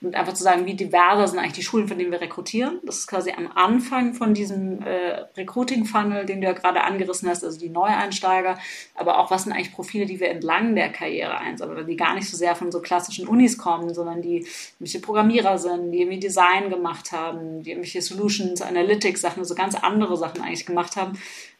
[0.00, 2.78] und einfach zu sagen, wie diverser sind eigentlich die Schulen, von denen wir rekrutieren.
[2.84, 7.44] Das ist quasi am Anfang von diesem äh, Recruiting-Funnel, den du ja gerade angerissen hast,
[7.44, 8.58] also die Neueinsteiger,
[8.94, 12.28] aber auch was sind eigentlich Profile, die wir entlang der Karriere einsammeln, die gar nicht
[12.28, 16.70] so sehr von so klassischen Unis kommen, sondern die irgendwelche Programmierer sind, die irgendwie Design
[16.70, 21.18] gemacht haben, die irgendwelche Solutions, Analytics-Sachen, so ganz andere Sachen eigentlich gemacht haben,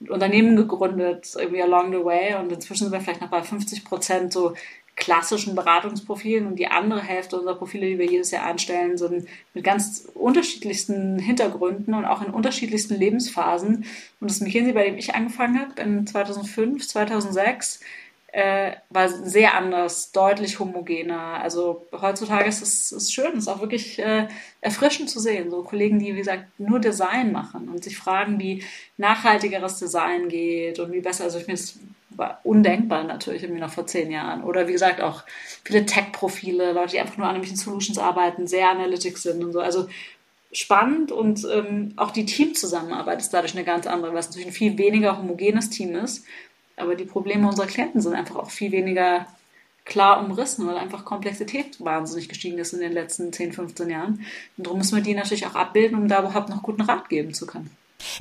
[0.08, 2.36] Unternehmen gegründet, irgendwie along the way.
[2.36, 4.54] Und inzwischen sind wir vielleicht noch bei 50 Prozent so
[4.98, 9.64] klassischen Beratungsprofilen und die andere Hälfte unserer Profile, die wir jedes Jahr einstellen, sind mit
[9.64, 13.84] ganz unterschiedlichsten Hintergründen und auch in unterschiedlichsten Lebensphasen.
[14.20, 17.80] Und das McKinsey, bei dem ich angefangen habe, in 2005, 2006,
[18.30, 21.40] äh, war sehr anders, deutlich homogener.
[21.42, 24.28] Also heutzutage ist es ist schön, es ist auch wirklich äh,
[24.60, 25.50] erfrischend zu sehen.
[25.50, 28.64] So Kollegen, die, wie gesagt, nur Design machen und sich fragen, wie
[28.98, 31.24] nachhaltigeres Design geht und wie besser.
[31.24, 31.78] Also ich finde es
[32.18, 34.42] war undenkbar natürlich irgendwie noch vor zehn Jahren.
[34.42, 35.22] Oder wie gesagt auch
[35.64, 39.60] viele Tech-Profile, Leute, die einfach nur an irgendwelchen Solutions arbeiten, sehr Analytics sind und so.
[39.60, 39.88] Also
[40.50, 44.52] spannend und ähm, auch die Teamzusammenarbeit ist dadurch eine ganz andere, weil es natürlich ein
[44.52, 46.24] viel weniger homogenes Team ist.
[46.76, 49.26] Aber die Probleme unserer Klienten sind einfach auch viel weniger
[49.84, 54.26] klar umrissen, weil einfach Komplexität wahnsinnig gestiegen ist in den letzten 10, 15 Jahren.
[54.56, 57.32] Und darum müssen wir die natürlich auch abbilden, um da überhaupt noch guten Rat geben
[57.32, 57.70] zu können.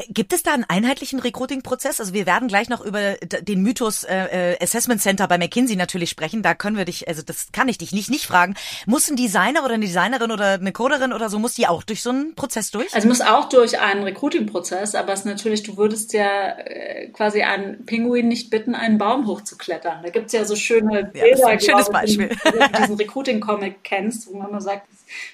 [0.10, 2.00] Gibt es da einen einheitlichen Recruiting-Prozess?
[2.00, 6.10] Also wir werden gleich noch über den Mythos äh, äh, Assessment Center bei McKinsey natürlich
[6.10, 6.42] sprechen.
[6.42, 8.56] Da können wir dich, also das kann ich dich nicht nicht fragen.
[8.86, 12.02] Muss ein Designer oder eine Designerin oder eine Coderin oder so, muss die auch durch
[12.02, 12.94] so einen Prozess durch?
[12.94, 17.42] Also muss auch durch einen Recruiting-Prozess, aber es ist natürlich, du würdest ja äh, quasi
[17.42, 20.02] einen Pinguin nicht bitten, einen Baum hochzuklettern.
[20.04, 22.30] Da gibt's ja so schöne Bilder, ja, ein schönes Beispiel.
[22.44, 24.88] wenn du diesen Recruiting-Comic kennst, wo man immer sagt,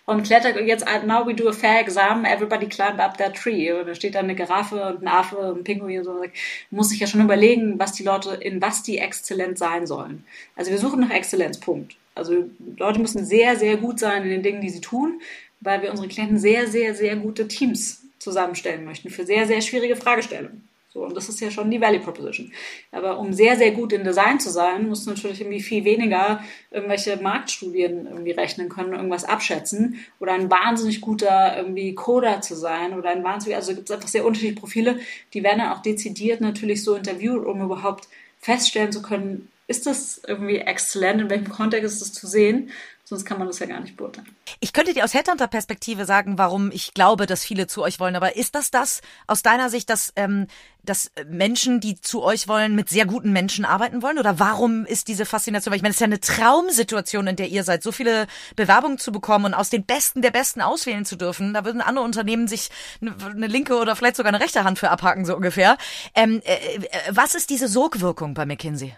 [0.06, 3.72] und klettert jetzt now we do a fair exam, everybody climb up that tree.
[3.72, 6.14] Und da steht dann eine Giraffe und ein Affe und ein Pinguin und so.
[6.14, 6.32] Man
[6.72, 10.26] muss sich ja schon überlegen, was die Leute, in was die exzellent sein sollen.
[10.56, 11.96] Also wir suchen nach Exzellenz, Punkt.
[12.16, 15.22] Also Leute müssen sehr, sehr gut sein in den Dingen, die sie tun,
[15.62, 19.96] weil wir unsere Klienten sehr, sehr, sehr gute Teams zusammenstellen möchten für sehr, sehr schwierige
[19.96, 20.68] Fragestellungen.
[20.94, 22.54] So, und das ist ja schon die Value Proposition.
[22.92, 26.44] Aber um sehr, sehr gut in Design zu sein, musst du natürlich irgendwie viel weniger
[26.70, 32.94] irgendwelche Marktstudien irgendwie rechnen können, irgendwas abschätzen oder ein wahnsinnig guter irgendwie Coder zu sein
[32.94, 35.00] oder ein wahnsinnig, also gibt es einfach sehr unterschiedliche Profile,
[35.34, 38.08] die werden dann auch dezidiert natürlich so interviewt, um überhaupt
[38.40, 42.72] feststellen zu können, ist das irgendwie exzellent, in welchem Kontext ist das zu sehen
[43.06, 44.34] Sonst kann man das ja gar nicht beurteilen.
[44.62, 48.16] Ich könnte dir aus Headhunter-Perspektive sagen, warum ich glaube, dass viele zu euch wollen.
[48.16, 50.48] Aber ist das das aus deiner Sicht, dass, ähm,
[50.84, 54.20] dass Menschen, die zu euch wollen, mit sehr guten Menschen arbeiten wollen?
[54.20, 55.72] Oder warum ist diese Faszination?
[55.72, 58.98] Weil ich meine, es ist ja eine Traumsituation, in der ihr seid, so viele Bewerbungen
[58.98, 61.54] zu bekommen und aus den Besten der Besten auswählen zu dürfen.
[61.54, 62.70] Da würden andere Unternehmen sich
[63.02, 65.78] eine, linke oder vielleicht sogar eine rechte Hand für abhaken, so ungefähr.
[66.16, 68.96] Ähm, äh, äh was ist diese Sogwirkung bei McKinsey?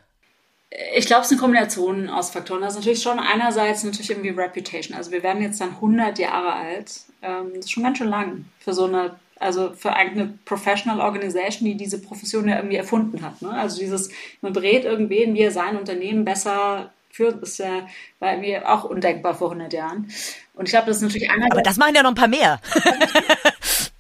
[0.96, 2.62] Ich glaube, es ist eine Kombination aus Faktoren.
[2.62, 4.98] Das ist natürlich schon einerseits natürlich irgendwie Reputation.
[4.98, 7.02] Also wir werden jetzt dann 100 Jahre alt.
[7.22, 11.66] Ähm, das ist schon ganz schön lang für so eine, also für eine Professional Organization,
[11.66, 13.42] die diese Profession ja irgendwie erfunden hat.
[13.42, 13.52] Ne?
[13.52, 14.10] Also dieses,
[14.42, 17.88] man berät irgendwen, wie er sein Unternehmen besser führt, ist ja
[18.20, 20.12] bei mir auch undenkbar vor 100 Jahren.
[20.54, 21.52] Und ich glaube, das ist natürlich einerseits...
[21.54, 22.60] Aber das machen ja noch ein paar mehr.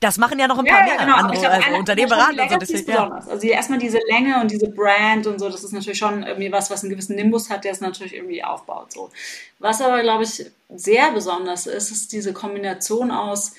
[0.00, 1.16] Das machen ja noch ein paar ja, mehr genau.
[1.16, 2.56] andere glaub, also Unternehmen beraten und so.
[2.56, 3.28] Das ist besonders.
[3.28, 6.70] Also erstmal diese Länge und diese Brand und so, das ist natürlich schon irgendwie was,
[6.70, 8.92] was einen gewissen Nimbus hat, der es natürlich irgendwie aufbaut.
[8.92, 9.10] So.
[9.58, 13.54] Was aber, glaube ich, sehr besonders ist, ist diese Kombination aus,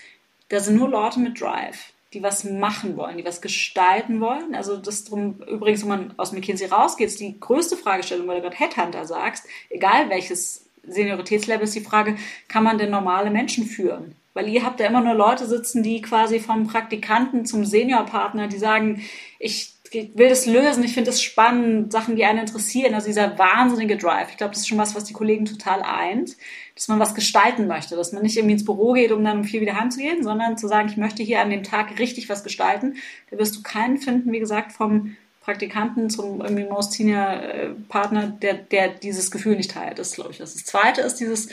[0.47, 4.55] da sind nur Leute mit Drive die was machen wollen, die was gestalten wollen.
[4.55, 8.41] Also das drum, übrigens, wenn man aus McKinsey rausgeht, ist die größte Fragestellung, weil du
[8.43, 14.15] gerade Headhunter sagst, egal welches Senioritätslevel, ist die Frage, kann man denn normale Menschen führen?
[14.39, 18.57] Weil ihr habt ja immer nur Leute sitzen, die quasi vom Praktikanten zum Seniorpartner, die
[18.57, 19.03] sagen,
[19.37, 22.93] ich will das lösen, ich finde das spannend, Sachen, die einen interessieren.
[22.93, 24.29] Also dieser wahnsinnige Drive.
[24.29, 26.37] Ich glaube, das ist schon was, was die Kollegen total eint,
[26.73, 29.43] dass man was gestalten möchte, dass man nicht irgendwie ins Büro geht, um dann um
[29.43, 32.95] vier wieder heimzugehen, sondern zu sagen, ich möchte hier an dem Tag richtig was gestalten.
[33.31, 38.27] Da wirst du keinen finden, wie gesagt, vom Praktikanten zum irgendwie Most Senior äh, Partner,
[38.27, 39.99] der, der dieses Gefühl nicht teilt.
[39.99, 40.37] Das glaube ich.
[40.37, 41.49] Das zweite ist dieses,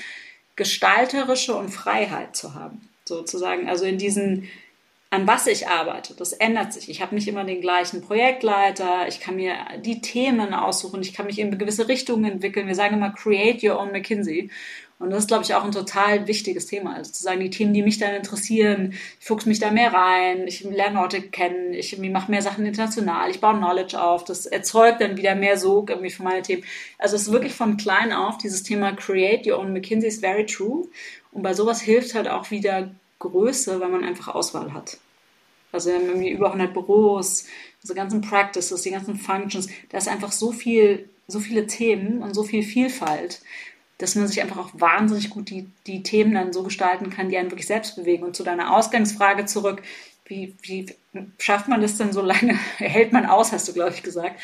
[0.57, 2.89] gestalterische und Freiheit zu haben.
[3.05, 4.49] Sozusagen, also in diesen,
[5.11, 6.89] an was ich arbeite, das ändert sich.
[6.89, 11.27] Ich habe nicht immer den gleichen Projektleiter, ich kann mir die Themen aussuchen, ich kann
[11.27, 12.67] mich in gewisse Richtungen entwickeln.
[12.67, 14.51] Wir sagen immer, create your own McKinsey.
[14.99, 16.95] Und das ist, glaube ich, auch ein total wichtiges Thema.
[16.95, 20.47] Also zu sagen, die Themen, die mich dann interessieren, ich fuchse mich da mehr rein,
[20.47, 25.03] ich lerne Orte kennen, ich mache mehr Sachen international, ich baue Knowledge auf, das erzeugt
[25.03, 26.65] dann wieder mehr Sog irgendwie für meine Themen.
[26.99, 30.47] Also es ist wirklich von klein auf, dieses Thema Create Your Own McKinsey is very
[30.47, 30.89] true.
[31.31, 34.97] Und bei sowas hilft halt auch wieder Größe, weil man einfach Auswahl hat.
[35.73, 37.45] Also wir haben irgendwie über 100 Büros,
[37.83, 42.33] unsere ganzen Practices, die ganzen Functions, da ist einfach so viel, so viele Themen und
[42.33, 43.43] so viel Vielfalt
[43.99, 47.39] dass man sich einfach auch wahnsinnig gut die, die Themen dann so gestalten kann, die
[47.39, 48.25] einen wirklich selbst bewegen.
[48.25, 49.83] Und zu deiner Ausgangsfrage zurück,
[50.27, 50.87] wie, wie
[51.39, 52.55] schafft man das denn so lange?
[52.77, 54.41] Hält man aus, hast du, glaube ich, gesagt.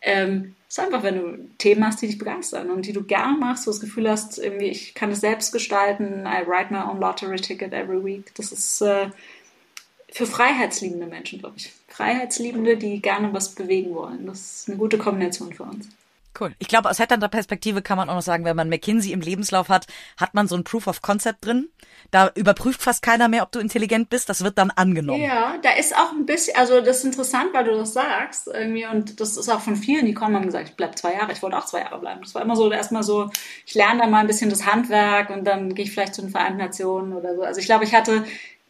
[0.00, 3.66] Ähm, ist einfach, wenn du Themen hast, die dich begeistern und die du gern machst,
[3.66, 6.98] wo du das Gefühl hast, irgendwie, ich kann es selbst gestalten, I write my own
[6.98, 8.34] lottery ticket every week.
[8.34, 9.08] Das ist äh,
[10.10, 11.72] für freiheitsliebende Menschen, glaube ich.
[11.88, 14.26] Freiheitsliebende, die gerne was bewegen wollen.
[14.26, 15.88] Das ist eine gute Kombination für uns.
[16.38, 16.54] Cool.
[16.58, 19.86] Ich glaube, aus Headhunter-Perspektive kann man auch noch sagen, wenn man McKinsey im Lebenslauf hat,
[20.16, 21.68] hat man so ein Proof of Concept drin.
[22.10, 24.28] Da überprüft fast keiner mehr, ob du intelligent bist.
[24.28, 25.22] Das wird dann angenommen.
[25.22, 28.86] Ja, da ist auch ein bisschen, also das ist interessant, weil du das sagst irgendwie
[28.86, 31.32] und das ist auch von vielen, die kommen, haben gesagt, ich bleib zwei Jahre.
[31.32, 32.20] Ich wollte auch zwei Jahre bleiben.
[32.22, 33.30] Das war immer so, erstmal so,
[33.64, 36.30] ich lerne dann mal ein bisschen das Handwerk und dann gehe ich vielleicht zu den
[36.30, 37.42] Vereinten Nationen oder so.
[37.42, 38.24] Also ich glaube, ich hatte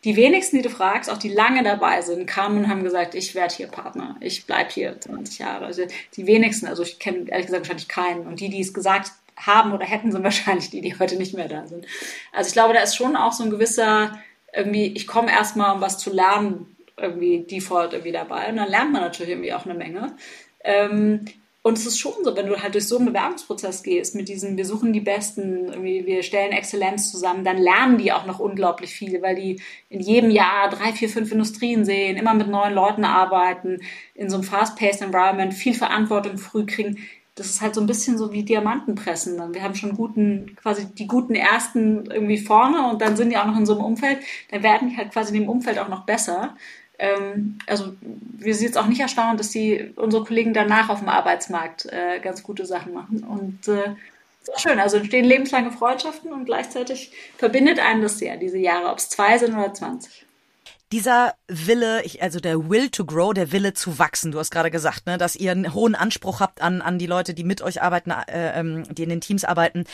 [0.04, 3.34] die wenigsten, die du fragst, auch die lange dabei sind, kamen und haben gesagt, ich
[3.34, 5.64] werde hier Partner, ich bleib hier 20 Jahre.
[5.64, 8.26] Also die wenigsten, also ich kenne ehrlich gesagt wahrscheinlich keinen.
[8.26, 11.48] Und die, die es gesagt haben oder hätten, sind wahrscheinlich die, die heute nicht mehr
[11.48, 11.86] da sind.
[12.32, 14.18] Also ich glaube, da ist schon auch so ein gewisser,
[14.52, 18.48] irgendwie, ich komme erstmal, um was zu lernen, irgendwie Default irgendwie dabei.
[18.50, 20.14] Und dann lernt man natürlich irgendwie auch eine Menge.
[20.62, 21.24] Ähm,
[21.66, 24.58] und es ist schon so, wenn du halt durch so einen Bewerbungsprozess gehst, mit diesen,
[24.58, 29.22] wir suchen die Besten, wir stellen Exzellenz zusammen, dann lernen die auch noch unglaublich viel,
[29.22, 33.80] weil die in jedem Jahr drei, vier, fünf Industrien sehen, immer mit neuen Leuten arbeiten,
[34.14, 36.98] in so einem fast-paced Environment viel Verantwortung früh kriegen.
[37.34, 39.54] Das ist halt so ein bisschen so wie Diamantenpressen.
[39.54, 43.46] Wir haben schon guten, quasi die guten ersten irgendwie vorne und dann sind die auch
[43.46, 44.18] noch in so einem Umfeld.
[44.50, 46.56] Dann werden die halt quasi in dem Umfeld auch noch besser
[46.98, 51.08] ähm, also wir sind jetzt auch nicht erstaunt, dass die unsere Kollegen danach auf dem
[51.08, 53.24] Arbeitsmarkt äh, ganz gute Sachen machen.
[53.24, 53.94] Und äh,
[54.42, 54.78] ist auch schön.
[54.78, 59.38] Also entstehen lebenslange Freundschaften und gleichzeitig verbindet einen das sehr, diese Jahre, ob es zwei
[59.38, 60.23] sind oder 20
[60.92, 64.32] dieser Wille, also der Will to grow, der Wille zu wachsen.
[64.32, 67.34] Du hast gerade gesagt, ne, dass ihr einen hohen Anspruch habt an, an die Leute,
[67.34, 69.84] die mit euch arbeiten, äh, ähm, die in den Teams arbeiten.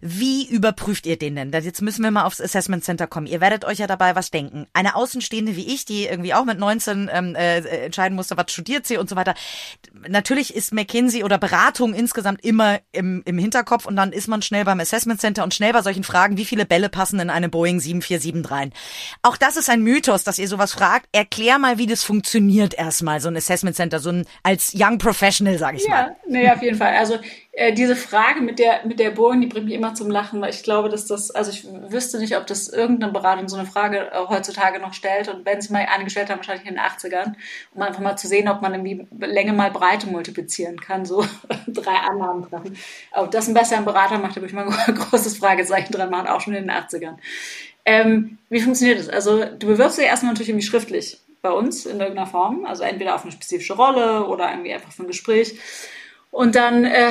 [0.00, 1.52] Wie überprüft ihr den denn?
[1.52, 3.26] Jetzt müssen wir mal aufs Assessment Center kommen.
[3.26, 4.66] Ihr werdet euch ja dabei was denken.
[4.72, 8.86] Eine Außenstehende wie ich, die irgendwie auch mit 19 ähm, äh, entscheiden musste, was studiert
[8.86, 9.34] sie und so weiter.
[10.08, 14.64] Natürlich ist McKinsey oder Beratung insgesamt immer im, im Hinterkopf und dann ist man schnell
[14.64, 17.80] beim Assessment Center und schnell bei solchen Fragen, wie viele Bälle passen in eine Boeing
[17.80, 18.72] 747 rein.
[19.22, 23.20] Auch das ist ein Mythos, dass ihr sowas fragt, erklär mal, wie das funktioniert erstmal,
[23.20, 26.16] so ein Assessment Center, so ein als Young Professional, sage ich ja, mal.
[26.28, 26.94] Nee, auf jeden Fall.
[26.96, 27.18] Also
[27.52, 30.50] äh, diese Frage mit der mit der Boeing, die bringt mich immer zum Lachen, weil
[30.50, 34.10] ich glaube, dass das, also ich wüsste nicht, ob das irgendeine Beratung so eine Frage
[34.12, 37.34] äh, heutzutage noch stellt und wenn sie mal eine gestellt haben, wahrscheinlich in den 80ern,
[37.74, 41.24] um einfach mal zu sehen, ob man irgendwie Länge mal Breite multiplizieren kann, so
[41.66, 42.76] drei Annahmen treffen.
[43.12, 46.28] Ob das ein besserer Berater macht, da würde ich mal ein großes Fragezeichen dran machen,
[46.28, 47.16] auch schon in den 80ern.
[47.84, 49.08] Ähm, wie funktioniert das?
[49.08, 53.14] Also du bewirbst dich erstmal natürlich irgendwie schriftlich bei uns in irgendeiner Form, also entweder
[53.14, 55.58] auf eine spezifische Rolle oder irgendwie einfach für ein Gespräch.
[56.32, 57.10] Und dann äh,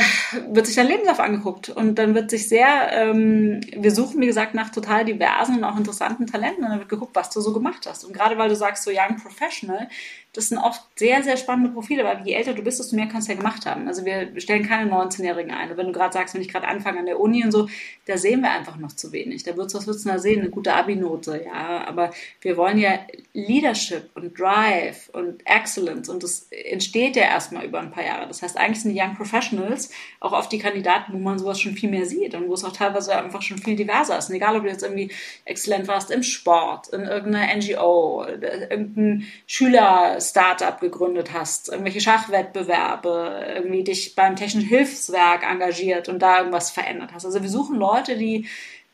[0.49, 4.53] wird sich dein Lebenslauf angeguckt und dann wird sich sehr, ähm, wir suchen wie gesagt
[4.53, 7.85] nach total diversen und auch interessanten Talenten und dann wird geguckt, was du so gemacht
[7.85, 8.05] hast.
[8.05, 9.89] Und gerade weil du sagst so Young Professional,
[10.33, 13.27] das sind oft sehr, sehr spannende Profile, weil je älter du bist, desto mehr kannst
[13.27, 13.87] du ja gemacht haben.
[13.87, 15.75] Also wir stellen keine 19-Jährigen ein.
[15.75, 17.67] Wenn du gerade sagst, wenn ich gerade anfange an der Uni und so,
[18.05, 19.43] da sehen wir einfach noch zu wenig.
[19.43, 20.41] Da wird's, was würdest du da sehen?
[20.41, 21.83] Eine gute Abi-Note, ja.
[21.87, 22.11] Aber
[22.41, 22.99] wir wollen ja
[23.33, 28.27] Leadership und Drive und Excellence und das entsteht ja erstmal über ein paar Jahre.
[28.27, 31.73] Das heißt, eigentlich sind die Young Professionals auch oft die Kandidaten, wo man sowas schon
[31.73, 34.29] viel mehr sieht und wo es auch teilweise einfach schon viel diverser ist.
[34.29, 35.11] Und egal, ob du jetzt irgendwie
[35.45, 43.83] exzellent warst im Sport, in irgendeiner NGO, irgendein Schüler Startup gegründet hast, irgendwelche Schachwettbewerbe, irgendwie
[43.83, 47.25] dich beim Technischen Hilfswerk engagiert und da irgendwas verändert hast.
[47.25, 48.47] Also wir suchen Leute, die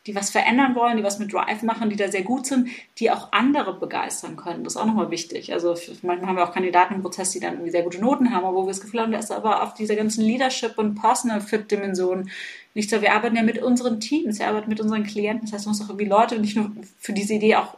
[0.05, 3.09] die was verändern wollen, die was mit Drive machen, die da sehr gut sind, die
[3.09, 4.63] auch andere begeistern können.
[4.63, 5.51] Das ist auch nochmal wichtig.
[5.51, 8.45] Also manchmal haben wir auch Kandidaten im Prozess, die dann irgendwie sehr gute Noten haben,
[8.45, 12.29] aber wo wir das Gefühl haben, da ist aber auf dieser ganzen Leadership- und Personal-Fit-Dimension
[12.75, 13.01] nicht so.
[13.01, 15.45] Wir arbeiten ja mit unseren Teams, wir arbeiten mit unseren Klienten.
[15.45, 17.77] Das heißt, man muss auch irgendwie Leute nicht nur für diese Idee auch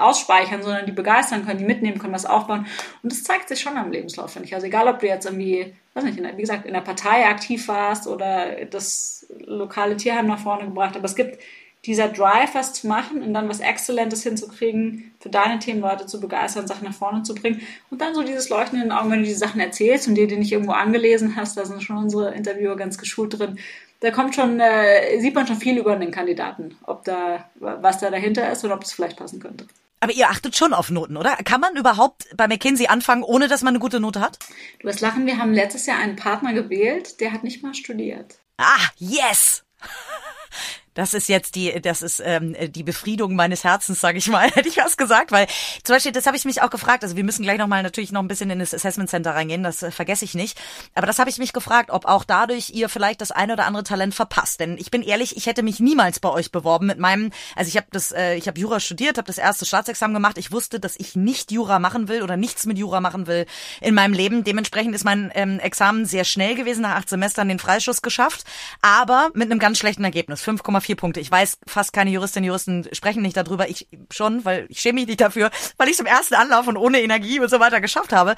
[0.00, 2.66] ausspeichern, sondern die begeistern können, die mitnehmen können, was aufbauen.
[3.02, 4.54] Und das zeigt sich schon am Lebenslauf, finde ich.
[4.54, 8.06] Also egal, ob du jetzt irgendwie, weiß nicht, wie gesagt, in der Partei aktiv warst
[8.06, 11.38] oder das lokale Tierheim nach vorne gebracht, aber es gibt
[11.84, 16.20] dieser Drive, was zu machen und dann was Exzellentes hinzukriegen, für deine Themen Leute zu
[16.20, 19.18] begeistern, Sachen nach vorne zu bringen und dann so dieses Leuchten in den Augen, wenn
[19.18, 22.34] du diese Sachen erzählst und dir die nicht irgendwo angelesen hast, da sind schon unsere
[22.34, 23.58] Interviewer ganz geschult drin,
[24.02, 28.10] da kommt schon, äh, sieht man schon viel über den Kandidaten, ob da, was da
[28.10, 29.66] dahinter ist und ob es vielleicht passen könnte.
[30.00, 31.36] Aber ihr achtet schon auf Noten, oder?
[31.36, 34.40] Kann man überhaupt bei McKinsey anfangen, ohne dass man eine gute Note hat?
[34.80, 38.38] Du wirst lachen, wir haben letztes Jahr einen Partner gewählt, der hat nicht mal studiert.
[38.58, 39.62] Ah, yes!
[40.94, 44.68] Das ist jetzt die, das ist ähm, die Befriedung meines Herzens, sage ich mal, hätte
[44.68, 45.46] ich was gesagt, weil
[45.84, 47.02] zum Beispiel, das habe ich mich auch gefragt.
[47.02, 49.82] Also wir müssen gleich nochmal natürlich noch ein bisschen in das Assessment Center reingehen, das
[49.82, 50.60] äh, vergesse ich nicht.
[50.94, 53.84] Aber das habe ich mich gefragt, ob auch dadurch ihr vielleicht das eine oder andere
[53.84, 54.60] Talent verpasst.
[54.60, 57.76] Denn ich bin ehrlich, ich hätte mich niemals bei euch beworben mit meinem, also ich
[57.76, 60.36] habe das, äh, ich habe Jura studiert, habe das erste Staatsexamen gemacht.
[60.36, 63.46] Ich wusste, dass ich nicht Jura machen will oder nichts mit Jura machen will
[63.80, 64.44] in meinem Leben.
[64.44, 68.44] Dementsprechend ist mein ähm, Examen sehr schnell gewesen, nach acht Semestern den Freischuss geschafft,
[68.82, 71.20] aber mit einem ganz schlechten Ergebnis, 5,4 vier Punkte.
[71.20, 73.68] Ich weiß, fast keine Juristinnen und Juristen sprechen nicht darüber.
[73.68, 76.76] Ich schon, weil ich schäme mich nicht dafür, weil ich es im ersten Anlauf und
[76.76, 78.36] ohne Energie und so weiter geschafft habe.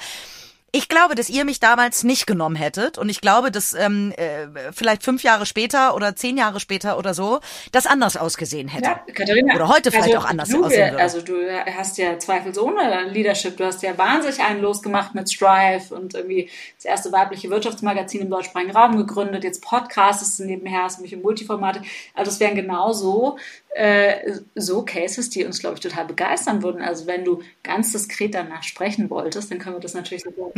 [0.76, 4.72] Ich glaube, dass ihr mich damals nicht genommen hättet und ich glaube, dass ähm, äh,
[4.72, 7.38] vielleicht fünf Jahre später oder zehn Jahre später oder so
[7.70, 8.86] das anders ausgesehen hätte.
[8.86, 11.00] Ja, Katharina, oder heute vielleicht also auch anders du, aussehen würde.
[11.00, 11.36] Also du
[11.76, 13.56] hast ja zweifelsohne Leadership.
[13.56, 18.30] Du hast ja wahnsinnig einen losgemacht mit Strive und irgendwie das erste weibliche Wirtschaftsmagazin im
[18.30, 19.44] deutschsprachigen Raum gegründet.
[19.44, 21.82] Jetzt Podcastest du nebenher, hast mich im Multiformate.
[22.14, 23.38] Also es wären genauso
[23.74, 26.80] äh, so Cases, die uns, glaube ich, total begeistern würden.
[26.80, 30.52] Also wenn du ganz diskret danach sprechen wolltest, dann können wir das natürlich so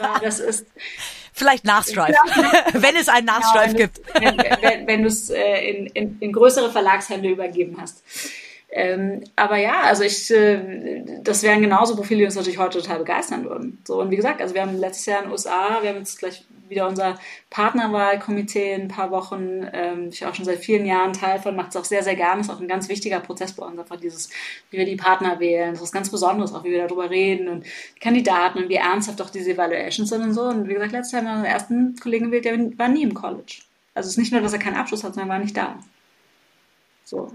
[0.00, 0.66] Aber das ist
[1.32, 2.18] vielleicht Nachstrife,
[2.72, 4.00] wenn es einen Nachstrife genau, gibt.
[4.14, 8.02] wenn, wenn, wenn du es äh, in, in, in größere Verlagshände übergeben hast.
[8.72, 12.98] Ähm, aber ja, also ich, äh, das wären genauso Profile, die uns natürlich heute total
[12.98, 13.80] begeistern würden.
[13.86, 16.18] So, und wie gesagt, also wir haben letztes Jahr in den USA, wir haben jetzt
[16.18, 17.18] gleich wieder unser
[17.50, 19.66] Partnerwahlkomitee in ein paar Wochen.
[19.72, 22.40] Ähm, ich auch schon seit vielen Jahren Teil von, macht es auch sehr, sehr gerne.
[22.40, 24.30] Ist auch ein ganz wichtiger Prozess bei uns, einfach dieses,
[24.70, 25.70] wie wir die Partner wählen.
[25.70, 27.66] Das ist was ganz Besonderes, auch wie wir darüber reden und
[28.00, 30.42] Kandidaten und wie ernsthaft auch diese Evaluations sind und so.
[30.42, 33.14] Und wie gesagt, letztes Jahr haben wir unseren ersten Kollegen gewählt, der war nie im
[33.14, 33.62] College.
[33.94, 35.78] Also es ist nicht nur, dass er keinen Abschluss hat, sondern er war nicht da.
[37.10, 37.28] So.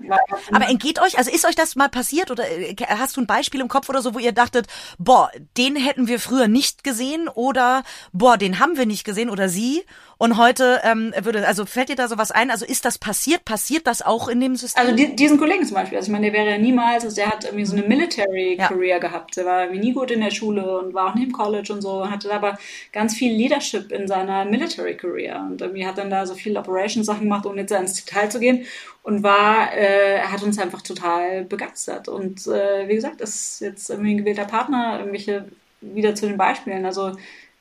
[0.54, 3.60] Aber entgeht euch, also ist euch das mal passiert oder äh, hast du ein Beispiel
[3.60, 7.84] im Kopf oder so, wo ihr dachtet, boah, den hätten wir früher nicht gesehen oder
[8.14, 9.84] boah, den haben wir nicht gesehen oder sie
[10.18, 12.52] und heute ähm, würde, also fällt dir da sowas ein?
[12.52, 13.46] Also ist das passiert?
[13.46, 14.82] Passiert das auch in dem System?
[14.82, 17.28] Also die, diesen Kollegen zum Beispiel, also ich meine, der wäre ja niemals, also der
[17.28, 18.98] hat irgendwie so eine Military Career ja.
[19.00, 19.38] gehabt.
[19.38, 21.82] Der war irgendwie nie gut in der Schule und war auch nicht im College und
[21.82, 22.58] so, hatte aber
[22.92, 27.06] ganz viel Leadership in seiner Military Career und irgendwie hat dann da so viel Operations
[27.06, 28.66] Sachen gemacht, ohne jetzt ins Detail zu gehen
[29.04, 32.08] und war, äh, hat uns einfach total begeistert.
[32.08, 35.46] Und äh, wie gesagt, ist jetzt irgendwie ein gewählter Partner, irgendwelche
[35.82, 36.86] wieder zu den Beispielen.
[36.86, 37.12] Also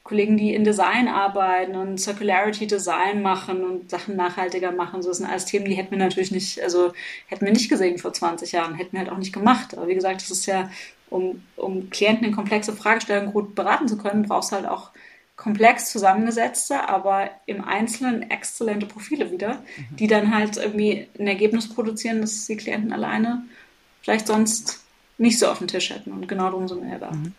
[0.04, 5.00] Kollegen, die in Design arbeiten und Circularity Design machen und Sachen nachhaltiger machen.
[5.00, 6.92] So das sind alles Themen, die hätten wir natürlich nicht, also
[7.26, 9.76] hätten wir nicht gesehen vor 20 Jahren, hätten wir halt auch nicht gemacht.
[9.76, 10.70] Aber wie gesagt, das ist ja,
[11.08, 14.90] um, um Klienten in komplexe Fragestellungen gut beraten zu können, brauchst du halt auch
[15.36, 19.96] komplex zusammengesetzte, aber im Einzelnen exzellente Profile wieder, mhm.
[19.96, 23.42] die dann halt irgendwie ein Ergebnis produzieren, das die Klienten alleine
[24.02, 24.84] vielleicht sonst
[25.16, 26.12] nicht so auf dem Tisch hätten.
[26.12, 27.10] Und genau darum sind wir ja da.
[27.10, 27.32] Mhm.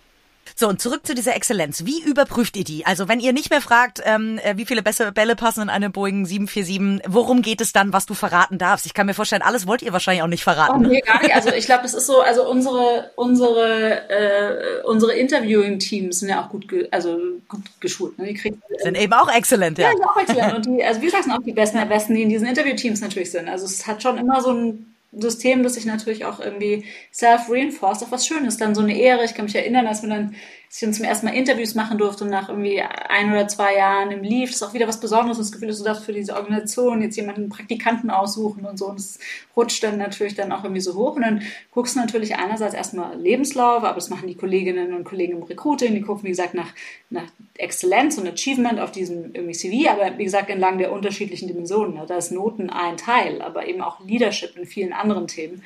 [0.56, 1.86] So, und zurück zu dieser Exzellenz.
[1.86, 2.86] Wie überprüft ihr die?
[2.86, 6.26] Also wenn ihr nicht mehr fragt, ähm, äh, wie viele Bälle passen in eine Boeing
[6.26, 8.86] 747, worum geht es dann, was du verraten darfst?
[8.86, 10.86] Ich kann mir vorstellen, alles wollt ihr wahrscheinlich auch nicht verraten.
[10.86, 11.36] Oh, nee, gar nicht.
[11.36, 16.50] Also ich glaube, das ist so, also unsere, unsere, äh, unsere Interviewing-Teams sind ja auch
[16.50, 18.18] gut, ge also gut geschult.
[18.20, 18.28] Ne?
[18.28, 19.90] Die kriegen, sind eben auch exzellent, ja.
[19.90, 20.54] Ja, sind auch exzellent.
[20.56, 23.32] Und die, also gesagt, sind auch die Besten der Besten, die in diesen Interview-Teams natürlich
[23.32, 23.50] sind.
[23.50, 28.12] Also es hat schon immer so ein System, das sich natürlich auch irgendwie self-reinforced auf
[28.12, 28.58] was Schönes.
[28.58, 29.24] Dann so eine Ehre.
[29.24, 30.36] Ich kann mich erinnern, als wir dann
[30.68, 33.76] dass ich dann zum ersten Mal Interviews machen durfte und nach irgendwie ein oder zwei
[33.76, 36.14] Jahren im Leaf, das ist auch wieder was Besonderes das Gefühl, dass du darfst für
[36.14, 39.20] diese Organisation jetzt jemanden Praktikanten aussuchen und so und das
[39.56, 43.20] rutscht dann natürlich dann auch irgendwie so hoch und dann guckst du natürlich einerseits erstmal
[43.20, 46.74] Lebenslauf, aber das machen die Kolleginnen und Kollegen im Recruiting, die gucken wie gesagt nach,
[47.10, 47.26] nach
[47.58, 52.00] Exzellenz und Achievement auf diesem irgendwie CV, aber wie gesagt entlang der unterschiedlichen Dimensionen.
[52.08, 55.64] Da ist Noten ein Teil, aber eben auch Leadership in vielen anderen Themen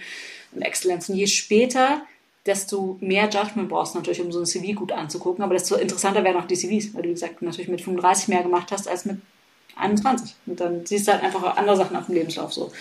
[0.53, 1.09] und Exzellenz.
[1.09, 2.01] Und je später
[2.45, 5.43] desto mehr Judgment brauchst du natürlich, um so ein CV gut anzugucken.
[5.43, 8.43] Aber desto interessanter werden auch die CVs, weil du, wie gesagt, natürlich mit 35 mehr
[8.43, 9.17] gemacht hast als mit
[9.75, 10.35] 21.
[10.45, 12.71] Und dann siehst du halt einfach andere Sachen auf dem Lebenslauf so.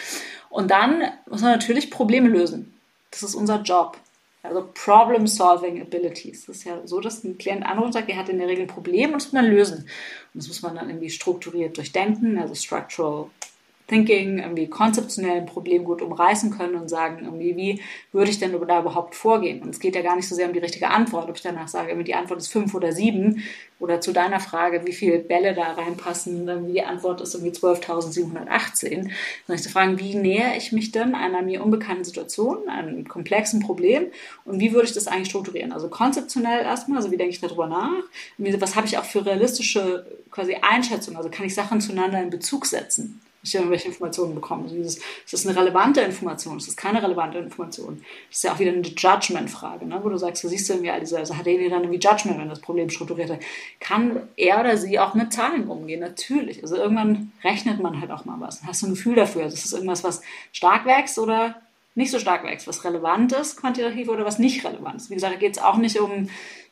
[0.50, 2.74] Und dann muss man natürlich Probleme lösen.
[3.10, 3.98] Das ist unser Job.
[4.42, 6.46] Also Problem-Solving Abilities.
[6.46, 8.62] Das ist ja so, dass ein Klient anruft und sagt, er hat in der Regel
[8.62, 9.78] ein Problem und das muss man lösen.
[10.32, 13.26] Und das muss man dann irgendwie strukturiert durchdenken, also Structural
[13.88, 18.52] Thinking, irgendwie konzeptionell ein Problem gut umreißen können und sagen, irgendwie, wie würde ich denn
[18.52, 19.62] da überhaupt vorgehen?
[19.62, 21.68] Und es geht ja gar nicht so sehr um die richtige Antwort, ob ich danach
[21.68, 23.42] sage, irgendwie die Antwort ist fünf oder sieben
[23.80, 28.90] oder zu deiner Frage, wie viele Bälle da reinpassen, irgendwie die Antwort ist irgendwie 12.718.
[28.90, 29.10] Sondern
[29.48, 34.08] ich zu fragen, wie nähere ich mich denn einer mir unbekannten Situation, einem komplexen Problem
[34.44, 35.72] und wie würde ich das eigentlich strukturieren?
[35.72, 38.02] Also konzeptionell erstmal, also wie denke ich darüber nach?
[38.36, 41.16] Was habe ich auch für realistische quasi Einschätzungen?
[41.16, 43.22] Also kann ich Sachen zueinander in Bezug setzen?
[43.42, 44.64] Ich irgendwelche Informationen bekomme.
[44.64, 46.58] Also dieses, ist das eine relevante Information?
[46.58, 48.04] Ist das keine relevante Information?
[48.28, 50.00] Das ist ja auch wieder eine Judgment-Frage, ne?
[50.02, 52.48] wo du sagst, du siehst irgendwie all diese, also hat derjenige dann irgendwie Judgment, wenn
[52.48, 53.40] das Problem strukturiert hat.
[53.80, 56.00] Kann er oder sie auch mit Zahlen umgehen?
[56.00, 56.62] Natürlich.
[56.62, 58.62] Also irgendwann rechnet man halt auch mal was.
[58.64, 59.44] Hast du ein Gefühl dafür?
[59.44, 60.22] Also ist das irgendwas, was
[60.52, 61.54] stark wächst oder
[61.94, 62.66] nicht so stark wächst?
[62.66, 65.10] Was relevant ist, quantitativ oder was nicht relevant ist?
[65.10, 66.28] Wie gesagt, da geht es auch nicht um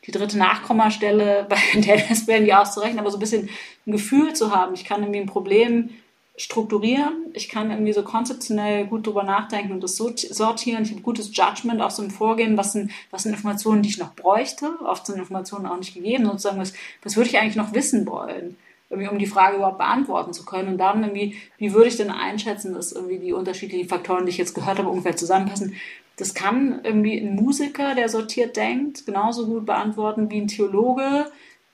[0.07, 3.48] die dritte Nachkommastelle bei der die auszurechnen, aber so ein bisschen
[3.87, 4.75] ein Gefühl zu haben.
[4.75, 5.90] Ich kann irgendwie ein Problem
[6.37, 7.14] strukturieren.
[7.32, 10.82] Ich kann irgendwie so konzeptionell gut drüber nachdenken und das sortieren.
[10.82, 13.98] Ich habe gutes Judgment auch so im Vorgehen, was sind, was sind Informationen, die ich
[13.98, 14.70] noch bräuchte.
[14.84, 16.26] Oft sind Informationen auch nicht gegeben.
[16.26, 18.56] Sozusagen, was, was würde ich eigentlich noch wissen wollen?
[18.90, 20.68] Irgendwie, um die Frage überhaupt beantworten zu können.
[20.68, 24.38] Und dann irgendwie, wie würde ich denn einschätzen, dass irgendwie die unterschiedlichen Faktoren, die ich
[24.38, 25.74] jetzt gehört habe, ungefähr zusammenpassen?
[26.16, 31.26] Das kann irgendwie ein Musiker, der sortiert denkt, genauso gut beantworten wie ein Theologe,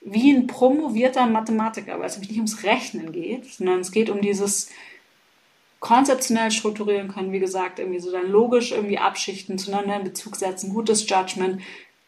[0.04, 4.20] wie ein promovierter Mathematiker, weil es nämlich nicht ums Rechnen geht, sondern es geht um
[4.20, 4.68] dieses
[5.80, 10.72] konzeptionell strukturieren können, wie gesagt, irgendwie so dann logisch irgendwie abschichten, zueinander in Bezug setzen,
[10.72, 11.60] gutes Judgment,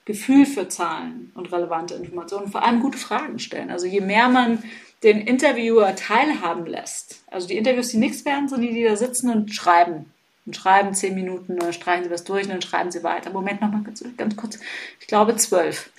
[0.05, 3.71] Gefühl für Zahlen und relevante Informationen, vor allem gute Fragen stellen.
[3.71, 4.63] Also je mehr man
[5.03, 9.31] den Interviewer teilhaben lässt, also die Interviews, die nichts werden, sind die, die da sitzen
[9.31, 10.07] und schreiben.
[10.47, 13.31] Und schreiben zehn Minuten, dann streichen sie was durch und dann schreiben sie weiter.
[13.31, 14.59] Moment, nochmal ganz, ganz kurz.
[15.01, 15.91] Ich glaube zwölf.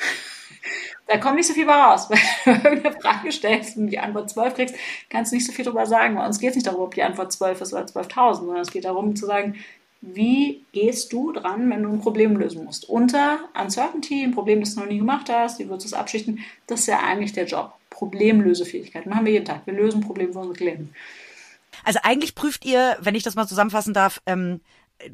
[1.08, 2.10] Da kommt nicht so viel bei raus.
[2.46, 4.76] Wenn du irgendeine Frage stellst und die Antwort 12 kriegst,
[5.10, 6.16] kannst du nicht so viel darüber sagen.
[6.16, 8.72] Bei uns geht es nicht darum, ob die Antwort 12 ist oder 12.000, sondern es
[8.72, 9.56] geht darum zu sagen,
[10.02, 12.88] wie gehst du dran, wenn du ein Problem lösen musst?
[12.88, 16.40] Unter Uncertainty, ein Problem, das du noch nie gemacht hast, wie würdest du es abschichten?
[16.68, 17.74] Das ist ja eigentlich der Job.
[17.96, 19.06] Problemlösefähigkeit.
[19.06, 19.66] Machen wir jeden Tag.
[19.66, 20.94] Wir lösen Probleme für unsere Klienten.
[21.86, 24.60] Also eigentlich prüft ihr, wenn ich das mal zusammenfassen darf, ähm,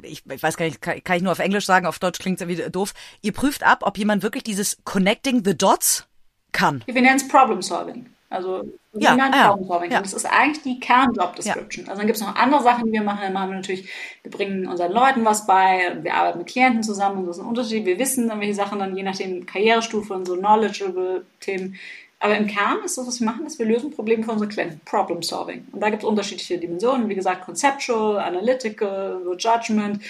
[0.02, 2.40] ich, ich weiß gar nicht, kann, kann ich nur auf Englisch sagen, auf Deutsch klingt
[2.40, 2.94] es irgendwie doof.
[3.20, 6.06] Ihr prüft ab, ob jemand wirklich dieses Connecting the Dots
[6.52, 6.82] kann.
[6.86, 8.06] Wir nennen es Problem Solving.
[8.30, 8.64] Also
[8.94, 9.90] ja, ah, Problem Solving.
[9.90, 10.00] Ja.
[10.00, 11.84] Das ist eigentlich die Kernjob Description.
[11.84, 11.90] Ja.
[11.90, 13.20] Also dann gibt es noch andere Sachen, die wir machen.
[13.22, 13.88] Dann machen wir natürlich,
[14.22, 17.48] wir bringen unseren Leuten was bei, wir arbeiten mit Klienten zusammen und das ist ein
[17.48, 17.84] Unterschied.
[17.84, 21.78] Wir wissen dann, welche Sachen dann je nachdem Karrierestufe und so knowledgeable Themen
[22.22, 24.80] aber im Kern ist das, was wir machen, dass wir lösen Probleme für unsere Klienten.
[24.84, 25.66] Problem Solving.
[25.72, 27.08] Und da gibt es unterschiedliche Dimensionen.
[27.08, 30.00] Wie gesagt, Conceptual, Analytical, Judgment.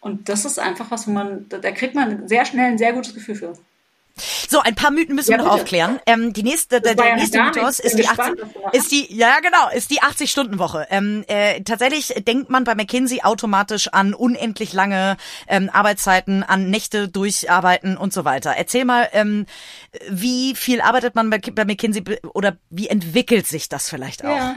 [0.00, 3.14] Und das ist einfach was, wo man, da kriegt man sehr schnell ein sehr gutes
[3.14, 3.52] Gefühl für.
[4.48, 5.62] So, ein paar Mythen müssen ja, wir noch bitte.
[5.62, 6.00] aufklären.
[6.06, 8.34] Ähm, die nächste, der, der nächste Mythos ist die 80,
[8.72, 10.86] ist die, ja genau, ist die 80-Stunden-Woche.
[10.90, 17.08] Ähm, äh, tatsächlich denkt man bei McKinsey automatisch an unendlich lange ähm, Arbeitszeiten, an Nächte
[17.08, 18.54] durcharbeiten und so weiter.
[18.56, 19.46] Erzähl mal, ähm,
[20.08, 22.02] wie viel arbeitet man bei, bei McKinsey
[22.34, 24.36] oder wie entwickelt sich das vielleicht auch?
[24.36, 24.56] Ja.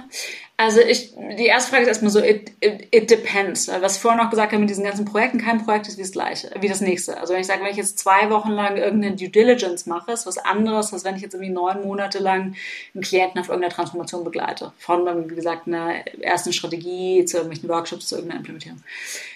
[0.56, 3.68] Also ich, die erste Frage ist erstmal so, it, it, it depends.
[3.68, 6.12] Was ich vorhin noch gesagt habe mit diesen ganzen Projekten, kein Projekt ist wie das
[6.12, 7.20] gleiche, wie das nächste.
[7.20, 10.28] Also wenn ich sage, wenn ich jetzt zwei Wochen lang irgendeine Due Diligence mache, ist
[10.28, 12.56] was anderes, als wenn ich jetzt irgendwie neun Monate lang
[12.94, 14.72] einen Klienten auf irgendeiner Transformation begleite.
[14.78, 18.84] Von, wie gesagt, einer ersten Strategie zu irgendwelchen Workshops, zu irgendeiner Implementierung.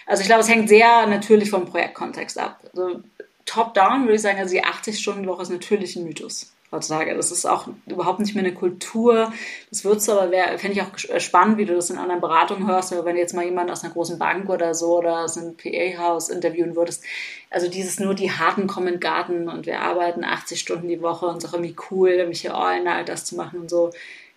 [0.06, 2.60] Also ich glaube, es hängt sehr natürlich vom Projektkontext ab.
[2.72, 3.00] Also
[3.44, 7.14] top-down würde ich sagen, also die 80-Stunden-Woche ist natürlich ein Mythos heutzutage.
[7.14, 9.32] Das ist auch überhaupt nicht mehr eine Kultur.
[9.70, 12.92] Das würdest du aber, fände ich auch spannend, wie du das in anderen Beratungen hörst,
[12.92, 16.28] wenn du jetzt mal jemanden aus einer großen Bank oder so oder aus einem PA-Haus
[16.28, 17.04] interviewen würdest.
[17.50, 21.38] Also dieses nur die harten kommen Garten und wir arbeiten 80 Stunden die Woche und
[21.38, 23.90] es ist auch irgendwie cool, mich hier all night das zu machen und so.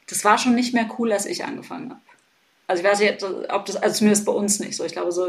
[0.08, 2.02] Das war schon nicht mehr cool, als ich angefangen habe.
[2.72, 4.86] Also ich weiß nicht, ob das, also zumindest bei uns nicht so.
[4.86, 5.28] Ich glaube, so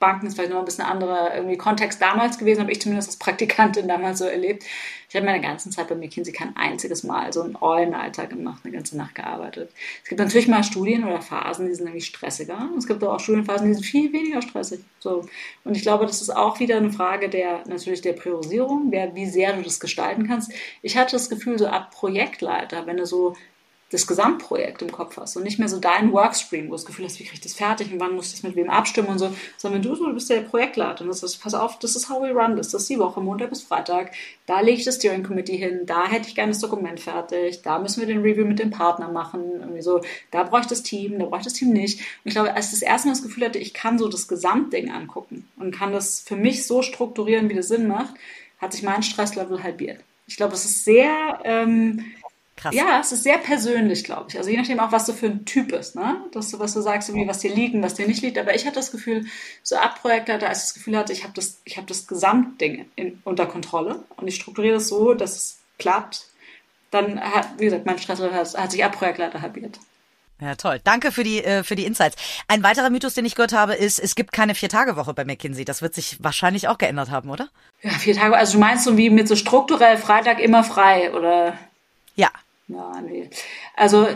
[0.00, 3.16] Banken ist vielleicht noch ein bisschen anderer irgendwie Kontext damals gewesen, habe ich zumindest als
[3.16, 4.64] Praktikantin damals so erlebt.
[5.08, 8.74] Ich habe meine ganze Zeit bei McKinsey kein einziges Mal so einen All-Nighter gemacht, eine
[8.74, 9.70] ganze Nacht gearbeitet.
[10.02, 12.68] Es gibt natürlich mal Studien oder Phasen, die sind nämlich stressiger.
[12.76, 14.80] Es gibt aber auch Studienphasen, die sind viel weniger stressig.
[14.98, 15.26] So.
[15.62, 19.26] Und ich glaube, das ist auch wieder eine Frage der, natürlich der Priorisierung, wer, wie
[19.26, 20.50] sehr du das gestalten kannst.
[20.82, 23.36] Ich hatte das Gefühl, so ab Projektleiter, wenn du so
[23.90, 27.04] das Gesamtprojekt im Kopf hast und nicht mehr so dein Workstream, wo du das Gefühl
[27.04, 29.18] hast, wie kriege ich das fertig und wann muss ich das mit wem abstimmen und
[29.18, 32.08] so, sondern wenn du, du bist der Projektleiter und das ist, pass auf, das ist
[32.08, 34.12] how we run this, das ist die Woche, Montag bis Freitag,
[34.46, 37.80] da lege ich das Steering Committee hin, da hätte ich gerne das Dokument fertig, da
[37.80, 41.18] müssen wir den Review mit dem Partner machen, irgendwie so, da brauche ich das Team,
[41.18, 41.98] da brauche ich das Team nicht.
[41.98, 44.28] Und ich glaube, als ich das erste Mal das Gefühl hatte, ich kann so das
[44.28, 48.14] Gesamtding angucken und kann das für mich so strukturieren, wie das Sinn macht,
[48.58, 50.00] hat sich mein Stresslevel halbiert.
[50.26, 52.04] Ich glaube, es ist sehr ähm,
[52.60, 52.74] Krass.
[52.74, 54.36] Ja, es ist sehr persönlich, glaube ich.
[54.36, 56.22] Also je nachdem auch, was du für ein Typ bist, ne?
[56.32, 58.36] Dass du, was du sagst, irgendwie, was dir liegt und was dir nicht liegt.
[58.36, 59.24] Aber ich hatte das Gefühl,
[59.62, 62.84] so ab Projektleiter, als ich das Gefühl hatte, ich habe das, ich habe das Gesamtding
[62.96, 66.26] in, unter Kontrolle und ich strukturiere das so, dass es klappt,
[66.90, 69.78] dann hat, wie gesagt, mein Stress hat, hat sich ab Projektleiter halbiert.
[70.40, 70.80] Ja, toll.
[70.84, 72.16] Danke für die, äh, für die Insights.
[72.48, 75.64] Ein weiterer Mythos, den ich gehört habe, ist, es gibt keine Vier-Tage-Woche bei McKinsey.
[75.64, 77.48] Das wird sich wahrscheinlich auch geändert haben, oder?
[77.82, 78.36] Ja, vier Tage.
[78.36, 81.58] Also du meinst so wie mit so strukturell Freitag immer frei, oder?
[82.70, 83.00] Ja.
[83.00, 83.30] Nee.
[83.76, 84.06] Also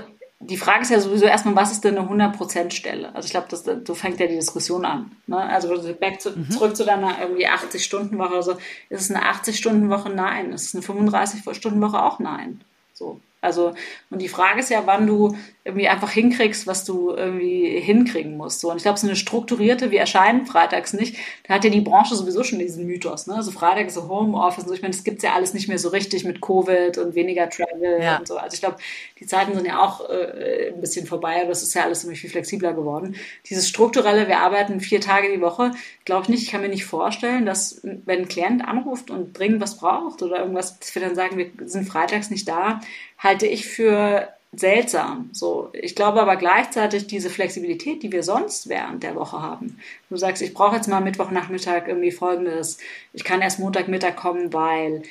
[0.40, 3.14] die Frage ist ja sowieso erstmal, was ist denn eine 100%-Stelle?
[3.14, 5.12] Also ich glaube, das, so fängt ja die Diskussion an.
[5.26, 5.38] Ne?
[5.38, 6.50] Also back zu, mhm.
[6.50, 8.52] zurück zu deiner irgendwie 80-Stunden-Woche oder so.
[8.90, 10.11] Ist es eine 80-Stunden-Woche?
[10.11, 10.52] Nein.
[10.52, 12.02] Ist es eine 35-Stunden-Woche?
[12.02, 12.61] Auch nein.
[12.92, 13.20] So.
[13.40, 13.74] Also,
[14.11, 15.36] und die Frage ist ja, wann du
[15.67, 18.61] irgendwie einfach hinkriegst, was du irgendwie hinkriegen musst.
[18.61, 21.17] So, und ich glaube, so eine strukturierte, wir erscheinen freitags nicht,
[21.49, 23.37] da hat ja die Branche sowieso schon diesen Mythos, ne?
[23.37, 24.75] Also Freitag ist so Homeoffice und so.
[24.75, 28.03] Ich meine, das gibt's ja alles nicht mehr so richtig mit Covid und weniger Travel
[28.03, 28.19] ja.
[28.19, 28.37] und so.
[28.37, 28.77] Also ich glaube,
[29.19, 32.21] die Zeiten sind ja auch äh, ein bisschen vorbei, aber es ist ja alles irgendwie
[32.21, 33.17] viel flexibler geworden.
[33.49, 35.71] Dieses strukturelle, wir arbeiten vier Tage die Woche,
[36.05, 36.43] glaube ich nicht.
[36.43, 40.41] Ich kann mir nicht vorstellen, dass wenn ein Klient anruft und dringend was braucht oder
[40.41, 42.81] irgendwas, dass wir dann sagen, wir sind freitags nicht da,
[43.17, 44.29] halte ich für
[44.61, 45.30] seltsam.
[45.32, 49.78] So, ich glaube aber gleichzeitig diese Flexibilität, die wir sonst während der Woche haben.
[50.11, 52.78] Du sagst, ich brauche jetzt mal Mittwochnachmittag irgendwie Folgendes.
[53.12, 55.02] Ich kann erst Montagmittag kommen, weil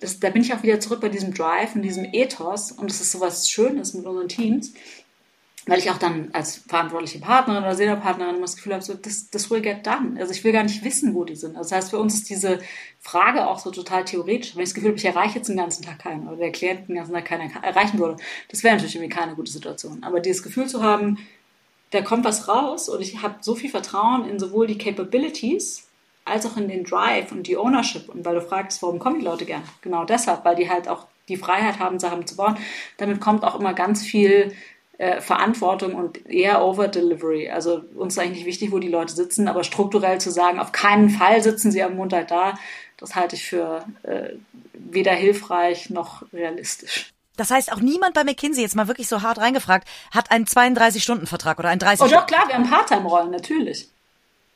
[0.00, 3.00] das, da bin ich auch wieder zurück bei diesem Drive und diesem Ethos und es
[3.00, 4.74] ist so was Schönes mit unseren Teams,
[5.66, 9.50] weil ich auch dann als verantwortliche Partnerin oder Seniorpartnerin das Gefühl habe, so, das, das
[9.50, 10.18] will get done.
[10.18, 11.56] Also ich will gar nicht wissen, wo die sind.
[11.56, 12.58] Das heißt, für uns ist diese
[13.00, 14.54] Frage auch so total theoretisch.
[14.54, 16.88] Wenn ich das Gefühl habe, ich erreiche jetzt den ganzen Tag keinen oder der Klient
[16.88, 18.16] den ganzen Tag keinen erreichen würde,
[18.50, 20.02] das wäre natürlich irgendwie keine gute Situation.
[20.04, 21.18] Aber dieses Gefühl zu haben,
[21.90, 25.86] da kommt was raus und ich habe so viel Vertrauen in sowohl die Capabilities
[26.24, 28.08] als auch in den Drive und die Ownership.
[28.08, 29.62] Und weil du fragst, warum kommen die Leute gern?
[29.80, 32.56] Genau deshalb, weil die halt auch die Freiheit haben, Sachen zu bauen.
[32.96, 34.52] Damit kommt auch immer ganz viel
[34.98, 37.50] äh, Verantwortung und eher Over-Delivery.
[37.50, 41.10] Also uns ist eigentlich wichtig, wo die Leute sitzen, aber strukturell zu sagen, auf keinen
[41.10, 42.54] Fall sitzen sie am Montag da,
[42.96, 44.30] das halte ich für äh,
[44.72, 47.12] weder hilfreich noch realistisch.
[47.36, 51.58] Das heißt, auch niemand bei McKinsey, jetzt mal wirklich so hart reingefragt, hat einen 32-Stunden-Vertrag
[51.58, 53.88] oder einen 30 Oh doch, klar, wir haben Part-Time-Rollen, natürlich.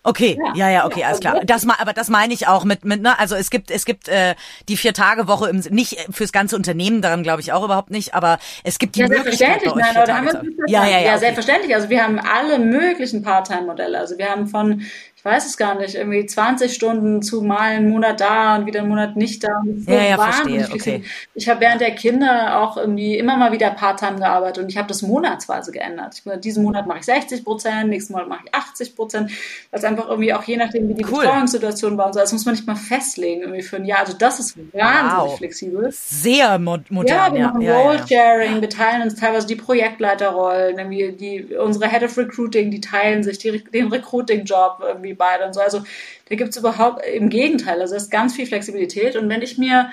[0.08, 1.40] Okay, ja, ja, ja okay, alles klar.
[1.44, 4.36] Das aber das meine ich auch mit mit ne, also es gibt es gibt äh,
[4.66, 8.14] die vier Tage Woche im nicht fürs ganze Unternehmen, daran glaube ich auch überhaupt nicht,
[8.14, 10.98] aber es gibt die ja, Möglichkeit bei euch nein, oder haben wir ja, ja, ja,
[10.98, 11.18] ja, okay.
[11.18, 11.74] selbstverständlich.
[11.74, 13.98] Also wir haben alle möglichen Part-Time-Modelle.
[13.98, 14.82] Also wir haben von
[15.18, 18.80] ich weiß es gar nicht, irgendwie 20 Stunden zu mal einen Monat da und wieder
[18.80, 19.62] einen Monat nicht da.
[19.88, 21.02] ja, ja, verstehe, okay.
[21.34, 24.86] Ich habe während der Kinder auch irgendwie immer mal wieder Part-Time gearbeitet und ich habe
[24.86, 26.22] das monatsweise geändert.
[26.24, 29.30] Ich, diesen Monat mache ich 60 Prozent, nächsten Monat mache ich 80 Prozent,
[29.72, 31.22] weil es einfach irgendwie auch je nachdem, wie die cool.
[31.22, 33.98] Betreuungssituation war und so, das muss man nicht mal festlegen irgendwie für ein Jahr.
[33.98, 35.36] Also das ist wahnsinnig wow.
[35.36, 35.88] flexibel.
[35.90, 37.06] Sehr modern.
[37.06, 38.60] Ja, wir machen ja, Role-Sharing, ja.
[38.60, 43.38] wir teilen uns teilweise die Projektleiterrollen, irgendwie die, unsere Head of Recruiting, die teilen sich
[43.38, 45.60] die, den Recruiting-Job irgendwie irgendwie beide und so.
[45.60, 45.82] Also
[46.28, 49.16] da gibt es überhaupt im Gegenteil, also es ist ganz viel Flexibilität.
[49.16, 49.90] Und wenn ich mir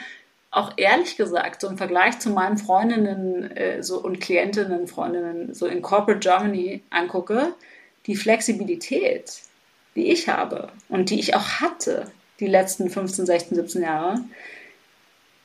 [0.52, 5.66] auch ehrlich gesagt, so im Vergleich zu meinen Freundinnen äh, so, und Klientinnen, Freundinnen so
[5.66, 7.54] in Corporate Germany angucke,
[8.06, 9.42] die Flexibilität,
[9.96, 12.06] die ich habe und die ich auch hatte,
[12.40, 14.22] die letzten 15, 16, 17 Jahre,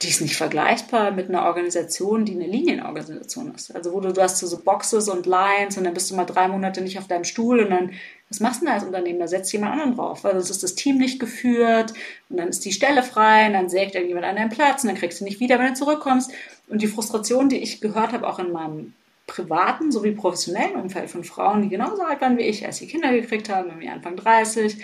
[0.02, 3.74] die ist nicht vergleichbar mit einer Organisation, die eine Linienorganisation ist.
[3.74, 6.48] Also wo du, du hast so Boxes und Lines und dann bist du mal drei
[6.48, 7.92] Monate nicht auf deinem Stuhl und dann,
[8.30, 9.18] was machst du denn als Unternehmen?
[9.18, 11.92] Da setzt jemand anderen drauf, weil sonst ist das Team nicht geführt
[12.28, 14.96] und dann ist die Stelle frei und dann sägt irgendjemand an deinen Platz und dann
[14.96, 16.30] kriegst du nicht wieder, wenn du zurückkommst.
[16.68, 18.94] Und die Frustration, die ich gehört habe, auch in meinem
[19.26, 23.12] privaten sowie professionellen Umfeld von Frauen, die genauso alt waren wie ich, als sie Kinder
[23.12, 24.76] gekriegt haben, irgendwie Anfang 30,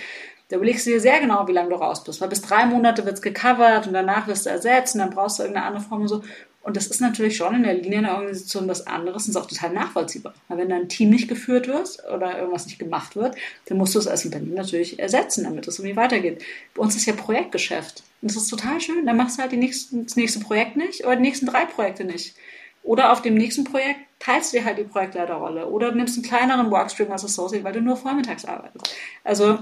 [0.49, 2.21] da überlegst du dir sehr genau, wie lange du raus bist.
[2.21, 5.39] Weil bis drei Monate wird es gecovert und danach wirst du ersetzt und dann brauchst
[5.39, 6.23] du irgendeine andere Form und so.
[6.67, 9.47] Und das ist natürlich schon in der Linie einer Organisation was anderes und ist auch
[9.47, 10.35] total nachvollziehbar.
[10.49, 13.37] Weil wenn dein Team nicht geführt wird oder irgendwas nicht gemacht wird,
[13.67, 16.43] dann musst du es als Unternehmen natürlich ersetzen, damit es irgendwie weitergeht.
[16.75, 18.03] Bei uns ist ja Projektgeschäft.
[18.21, 19.07] Und das ist total schön.
[19.07, 22.35] Dann machst du halt nächsten, das nächste Projekt nicht oder die nächsten drei Projekte nicht.
[22.83, 25.69] Oder auf dem nächsten Projekt teilst du dir halt die Projektleiterrolle.
[25.69, 28.93] Oder nimmst einen kleineren Workstream als Associate, weil du nur vormittags arbeitest.
[29.23, 29.61] Also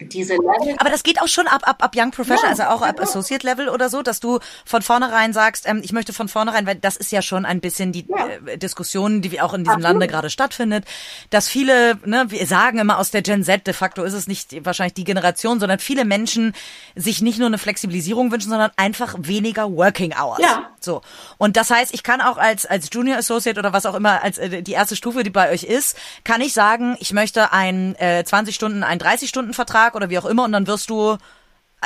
[0.00, 0.76] diese Level.
[0.78, 3.08] Aber das geht auch schon ab, ab, ab Young Professional, ja, also auch ab genau.
[3.08, 6.76] Associate Level oder so, dass du von vornherein sagst, ähm, ich möchte von vornherein, weil
[6.76, 8.28] das ist ja schon ein bisschen die ja.
[8.46, 9.82] äh, Diskussion, die auch in diesem Absolut.
[9.82, 10.84] Lande gerade stattfindet,
[11.30, 14.64] dass viele, ne, wir sagen immer aus der Gen Z, de facto ist es nicht
[14.64, 16.54] wahrscheinlich die Generation, sondern viele Menschen
[16.94, 20.40] sich nicht nur eine Flexibilisierung wünschen, sondern einfach weniger Working Hours.
[20.40, 20.70] Ja.
[20.80, 21.02] So.
[21.38, 24.38] Und das heißt, ich kann auch als, als Junior Associate oder was auch immer, als
[24.38, 28.24] äh, die erste Stufe, die bei euch ist, kann ich sagen, ich möchte ein äh,
[28.24, 31.16] 20 Stunden, ein 30 Stunden Vertrag Tag oder wie auch immer und dann wirst du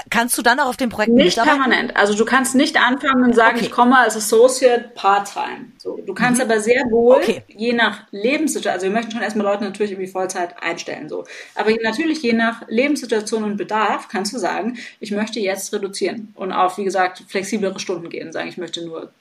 [0.09, 1.96] Kannst du dann auch auf dem Projekt nicht permanent?
[1.96, 3.66] Also du kannst nicht anfangen und sagen, okay.
[3.66, 5.72] ich komme als Associate Part-Time.
[5.78, 6.48] So, du kannst mhm.
[6.48, 7.42] aber sehr wohl, okay.
[7.48, 11.24] je nach Lebenssituation, also wir möchten schon erstmal Leute natürlich irgendwie Vollzeit einstellen, so.
[11.57, 16.53] Aber natürlich je nach Lebenssituation und Bedarf kannst du sagen, ich möchte jetzt reduzieren und
[16.53, 18.32] auf, wie gesagt, flexiblere Stunden gehen.
[18.32, 19.12] Sagen, ich möchte nur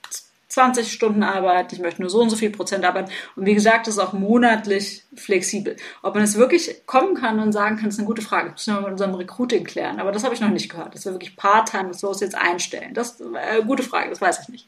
[0.60, 3.10] 20 Stunden arbeiten, ich möchte nur so und so viel Prozent arbeiten.
[3.38, 5.78] Und wie gesagt, das ist auch monatlich flexibel.
[6.02, 8.52] Ob man es wirklich kommen kann und sagen kann, ist eine gute Frage.
[8.52, 10.02] Das müssen wir mit unserem Recruiting klären.
[10.02, 12.94] Aber das habe ich noch nicht gehört, dass wir wirklich Part-Time so jetzt einstellen.
[12.94, 14.68] Das ist eine gute Frage, das weiß ich nicht.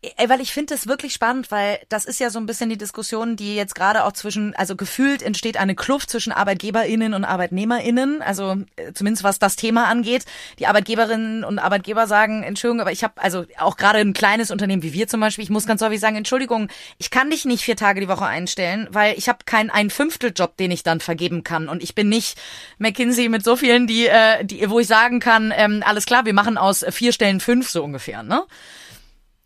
[0.00, 2.78] Ey, weil ich finde es wirklich spannend, weil das ist ja so ein bisschen die
[2.78, 8.22] Diskussion, die jetzt gerade auch zwischen, also gefühlt entsteht eine Kluft zwischen ArbeitgeberInnen und ArbeitnehmerInnen,
[8.22, 10.24] also äh, zumindest was das Thema angeht.
[10.60, 14.84] Die Arbeitgeberinnen und Arbeitgeber sagen, Entschuldigung, aber ich habe, also auch gerade ein kleines Unternehmen
[14.84, 16.68] wie wir zum Beispiel, ich muss ganz häufig sagen, Entschuldigung,
[16.98, 20.32] ich kann dich nicht vier Tage die Woche einstellen, weil ich habe keinen ein Fünftel
[20.32, 22.38] Job, den ich dann vergeben kann und ich bin nicht
[22.78, 26.34] McKinsey mit so vielen, die, äh, die wo ich sagen kann, ähm, alles klar, wir
[26.34, 28.44] machen aus vier Stellen fünf so ungefähr, ne?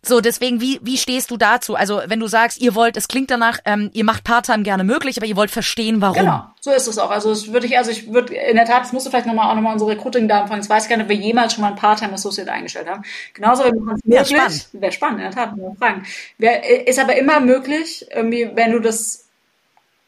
[0.05, 1.77] So, deswegen, wie, wie stehst du dazu?
[1.77, 5.17] Also, wenn du sagst, ihr wollt, es klingt danach, ähm, ihr macht Part-Time gerne möglich,
[5.17, 6.17] aber ihr wollt verstehen, warum.
[6.17, 7.11] Genau, so ist es auch.
[7.11, 9.49] Also, das würde ich, also ich würde, in der Tat, das musst du vielleicht nochmal
[9.49, 10.63] auch nochmal unsere Recruiting da anfangen.
[10.63, 13.05] Ich weiß gar nicht, ob wir jemals schon mal ein Part-Time Associate eingestellt haben.
[13.33, 14.67] Genauso, wenn man es möglich.
[14.73, 16.03] Wäre spannend, in der Tat, man fragen.
[16.39, 19.29] Wär, ist aber immer möglich, irgendwie, wenn du das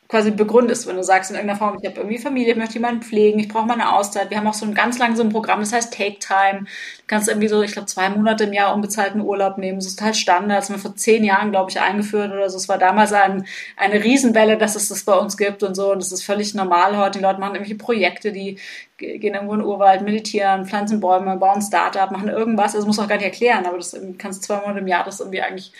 [0.08, 3.02] quasi begründest, wenn du sagst in irgendeiner Form, ich habe irgendwie Familie, ich möchte jemanden
[3.02, 4.30] pflegen, ich brauche mal eine Auszeit.
[4.30, 6.66] Wir haben auch so ein ganz lang so ein Programm, das heißt Take Time.
[6.98, 9.78] Du kannst irgendwie so, ich glaube, zwei Monate im Jahr unbezahlten Urlaub nehmen.
[9.78, 10.58] Das ist total Standard.
[10.58, 12.58] Das haben wir vor zehn Jahren, glaube ich, eingeführt oder so.
[12.58, 13.46] Es war damals ein,
[13.76, 15.92] eine Riesenwelle, dass es das bei uns gibt und so.
[15.92, 17.18] Und das ist völlig normal heute.
[17.18, 18.58] Die Leute machen irgendwelche Projekte, die
[18.98, 22.74] gehen irgendwo in den Urwald, meditieren, pflanzen Bäume, bauen Startup, machen irgendwas.
[22.74, 25.20] Das muss auch gar nicht erklären, aber das kannst du zwei Monate im Jahr das
[25.20, 25.72] irgendwie eigentlich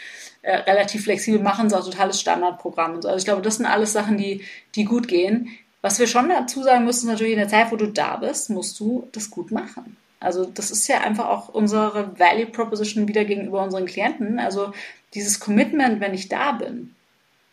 [0.44, 3.08] äh, relativ flexibel machen, so ein totales Standardprogramm und so.
[3.08, 4.42] Also ich glaube, das sind alles Sachen, die,
[4.74, 5.48] die gut gehen.
[5.80, 8.78] Was wir schon dazu sagen müssen, natürlich in der Zeit, wo du da bist, musst
[8.78, 9.96] du das gut machen.
[10.20, 14.38] Also das ist ja einfach auch unsere Value Proposition wieder gegenüber unseren Klienten.
[14.38, 14.72] Also
[15.14, 16.94] dieses Commitment, wenn ich da bin,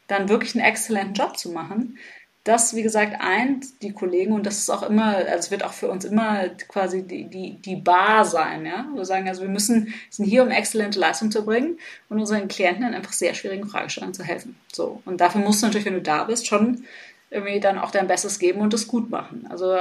[0.07, 1.97] dann wirklich einen exzellenten Job zu machen,
[2.43, 5.73] das, wie gesagt, eint die Kollegen und das ist auch immer, also es wird auch
[5.73, 8.87] für uns immer quasi die, die, die Bar sein, ja.
[8.95, 11.77] Wir sagen, also wir müssen, sind hier, um exzellente Leistung zu bringen
[12.09, 14.55] und unseren Klienten in einfach sehr schwierigen Fragestellungen zu helfen.
[14.73, 15.01] So.
[15.05, 16.83] Und dafür musst du natürlich, wenn du da bist, schon
[17.29, 19.47] irgendwie dann auch dein Bestes geben und das gut machen.
[19.49, 19.75] Also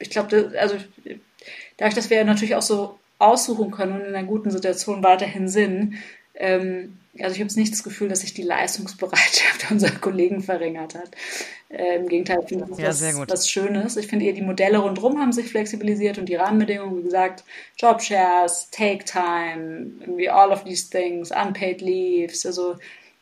[0.00, 0.76] ich glaube, also
[1.76, 5.94] dadurch, dass wir natürlich auch so aussuchen können und in einer guten Situation weiterhin sind,
[6.34, 10.94] ähm, also ich habe jetzt nicht das Gefühl, dass sich die Leistungsbereitschaft unserer Kollegen verringert
[10.94, 11.10] hat.
[11.70, 13.96] Äh, Im Gegenteil, ich finde das ja, was, was Schönes.
[13.96, 17.44] Ich finde eher die Modelle rundherum haben sich flexibilisiert und die Rahmenbedingungen, wie gesagt,
[17.78, 22.76] Jobshares, Take Time, irgendwie all of these things, unpaid leaves, also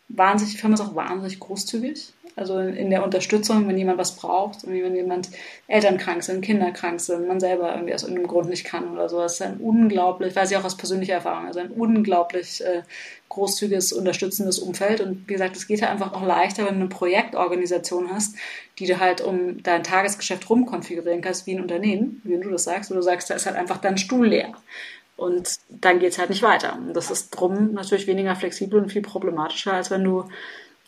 [0.09, 2.13] wahnsinnig, die Firma ist auch wahnsinnig großzügig.
[2.39, 5.29] Also in der Unterstützung, wenn jemand was braucht, wenn jemand
[5.67, 9.09] Eltern krank sind, Kinder krank sind, man selber irgendwie aus irgendeinem Grund nicht kann oder
[9.09, 9.19] so.
[9.19, 12.83] Das ist ein unglaublich, weiß ich auch aus persönlicher Erfahrung, also ein unglaublich äh,
[13.29, 15.01] großzügiges, unterstützendes Umfeld.
[15.01, 18.37] Und wie gesagt, es geht ja einfach auch leichter, wenn du eine Projektorganisation hast,
[18.79, 22.91] die du halt um dein Tagesgeschäft rumkonfigurieren kannst, wie ein Unternehmen, wie du das sagst,
[22.91, 24.53] wo du sagst, da ist halt einfach dein Stuhl leer.
[25.17, 26.77] Und dann geht es halt nicht weiter.
[26.77, 30.25] Und das ist drum natürlich weniger flexibel und viel problematischer, als wenn du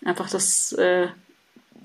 [0.05, 1.09] einfach das äh,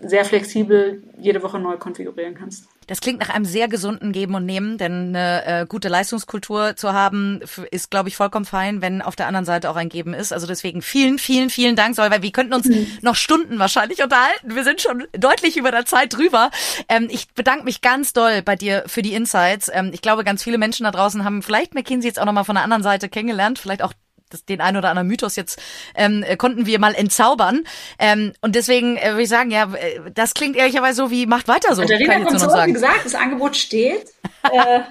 [0.08, 2.68] sehr flexibel jede Woche neu konfigurieren kannst.
[2.88, 6.94] Das klingt nach einem sehr gesunden Geben und Nehmen, denn eine äh, gute Leistungskultur zu
[6.94, 7.42] haben,
[7.72, 10.32] ist, glaube ich, vollkommen fein, wenn auf der anderen Seite auch ein Geben ist.
[10.32, 12.88] Also deswegen vielen, vielen, vielen Dank, Sol, weil wir könnten uns mhm.
[13.02, 14.56] noch Stunden wahrscheinlich unterhalten.
[14.56, 16.52] Wir sind schon deutlich über der Zeit drüber.
[16.88, 19.72] Ähm, ich bedanke mich ganz doll bei dir für die Insights.
[19.74, 22.56] Ähm, ich glaube, ganz viele Menschen da draußen haben vielleicht McKinsey jetzt auch nochmal von
[22.56, 23.94] der anderen Seite kennengelernt, vielleicht auch
[24.30, 25.62] das, den ein oder anderen Mythos jetzt
[25.96, 27.64] ähm, äh, konnten wir mal entzaubern.
[28.00, 31.48] Ähm, und deswegen äh, würde ich sagen, ja, äh, das klingt ehrlicherweise so wie macht
[31.48, 31.82] weiter so.
[31.82, 34.06] Katharina kommt so, wie gesagt, das Angebot steht.
[34.44, 34.82] äh,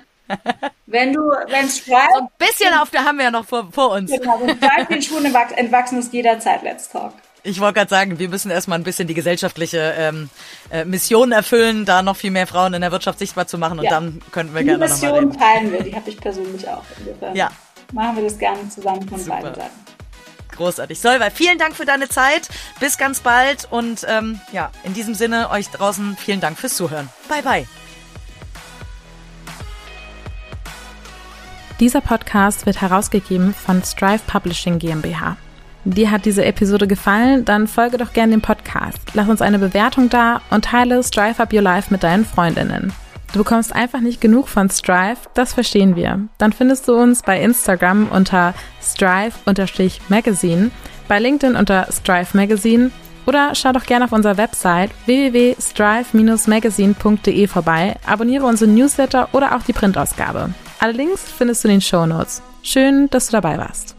[0.87, 2.09] wenn du, wenn Stripe.
[2.15, 4.11] So ein bisschen auf der haben wir ja noch vor, vor uns.
[4.11, 7.13] Genau, wenn Stripe den Schuhen entwachsen ist, jederzeit Let's Talk.
[7.47, 10.31] Ich wollte gerade sagen, wir müssen erstmal ein bisschen die gesellschaftliche ähm,
[10.71, 13.85] äh, Mission erfüllen, da noch viel mehr Frauen in der Wirtschaft sichtbar zu machen und
[13.85, 13.91] ja.
[13.91, 15.21] dann könnten wir die gerne nochmal.
[15.21, 16.85] Die Mission teilen wir, die habe ich persönlich auch.
[17.35, 17.51] Ja,
[17.95, 19.37] machen wir das gerne zusammen von Super.
[19.41, 19.85] beiden Seiten.
[20.57, 21.01] Großartig.
[21.01, 22.49] Solveig, vielen Dank für deine Zeit.
[22.79, 23.67] Bis ganz bald.
[23.71, 27.09] Und ähm, ja, in diesem Sinne, euch draußen vielen Dank fürs Zuhören.
[27.29, 27.67] Bye, bye.
[31.81, 35.37] Dieser Podcast wird herausgegeben von Strive Publishing GmbH.
[35.85, 37.45] Dir hat diese Episode gefallen?
[37.45, 39.01] Dann folge doch gerne dem Podcast.
[39.13, 42.93] Lass uns eine Bewertung da und teile Strive Up Your Life mit deinen Freundinnen.
[43.35, 46.21] Du bekommst einfach nicht genug von Strive, das verstehen wir.
[46.39, 50.71] Dann findest du uns bei Instagram unter strive-magazine,
[51.09, 52.93] bei LinkedIn unter Strive Magazine
[53.27, 59.73] oder schau doch gerne auf unserer Website www.strive-magazine.de vorbei, abonniere unsere Newsletter oder auch die
[59.73, 60.55] Printausgabe.
[60.79, 62.41] Alle Links findest du in den Show Notes.
[62.63, 63.94] Schön, dass du dabei warst.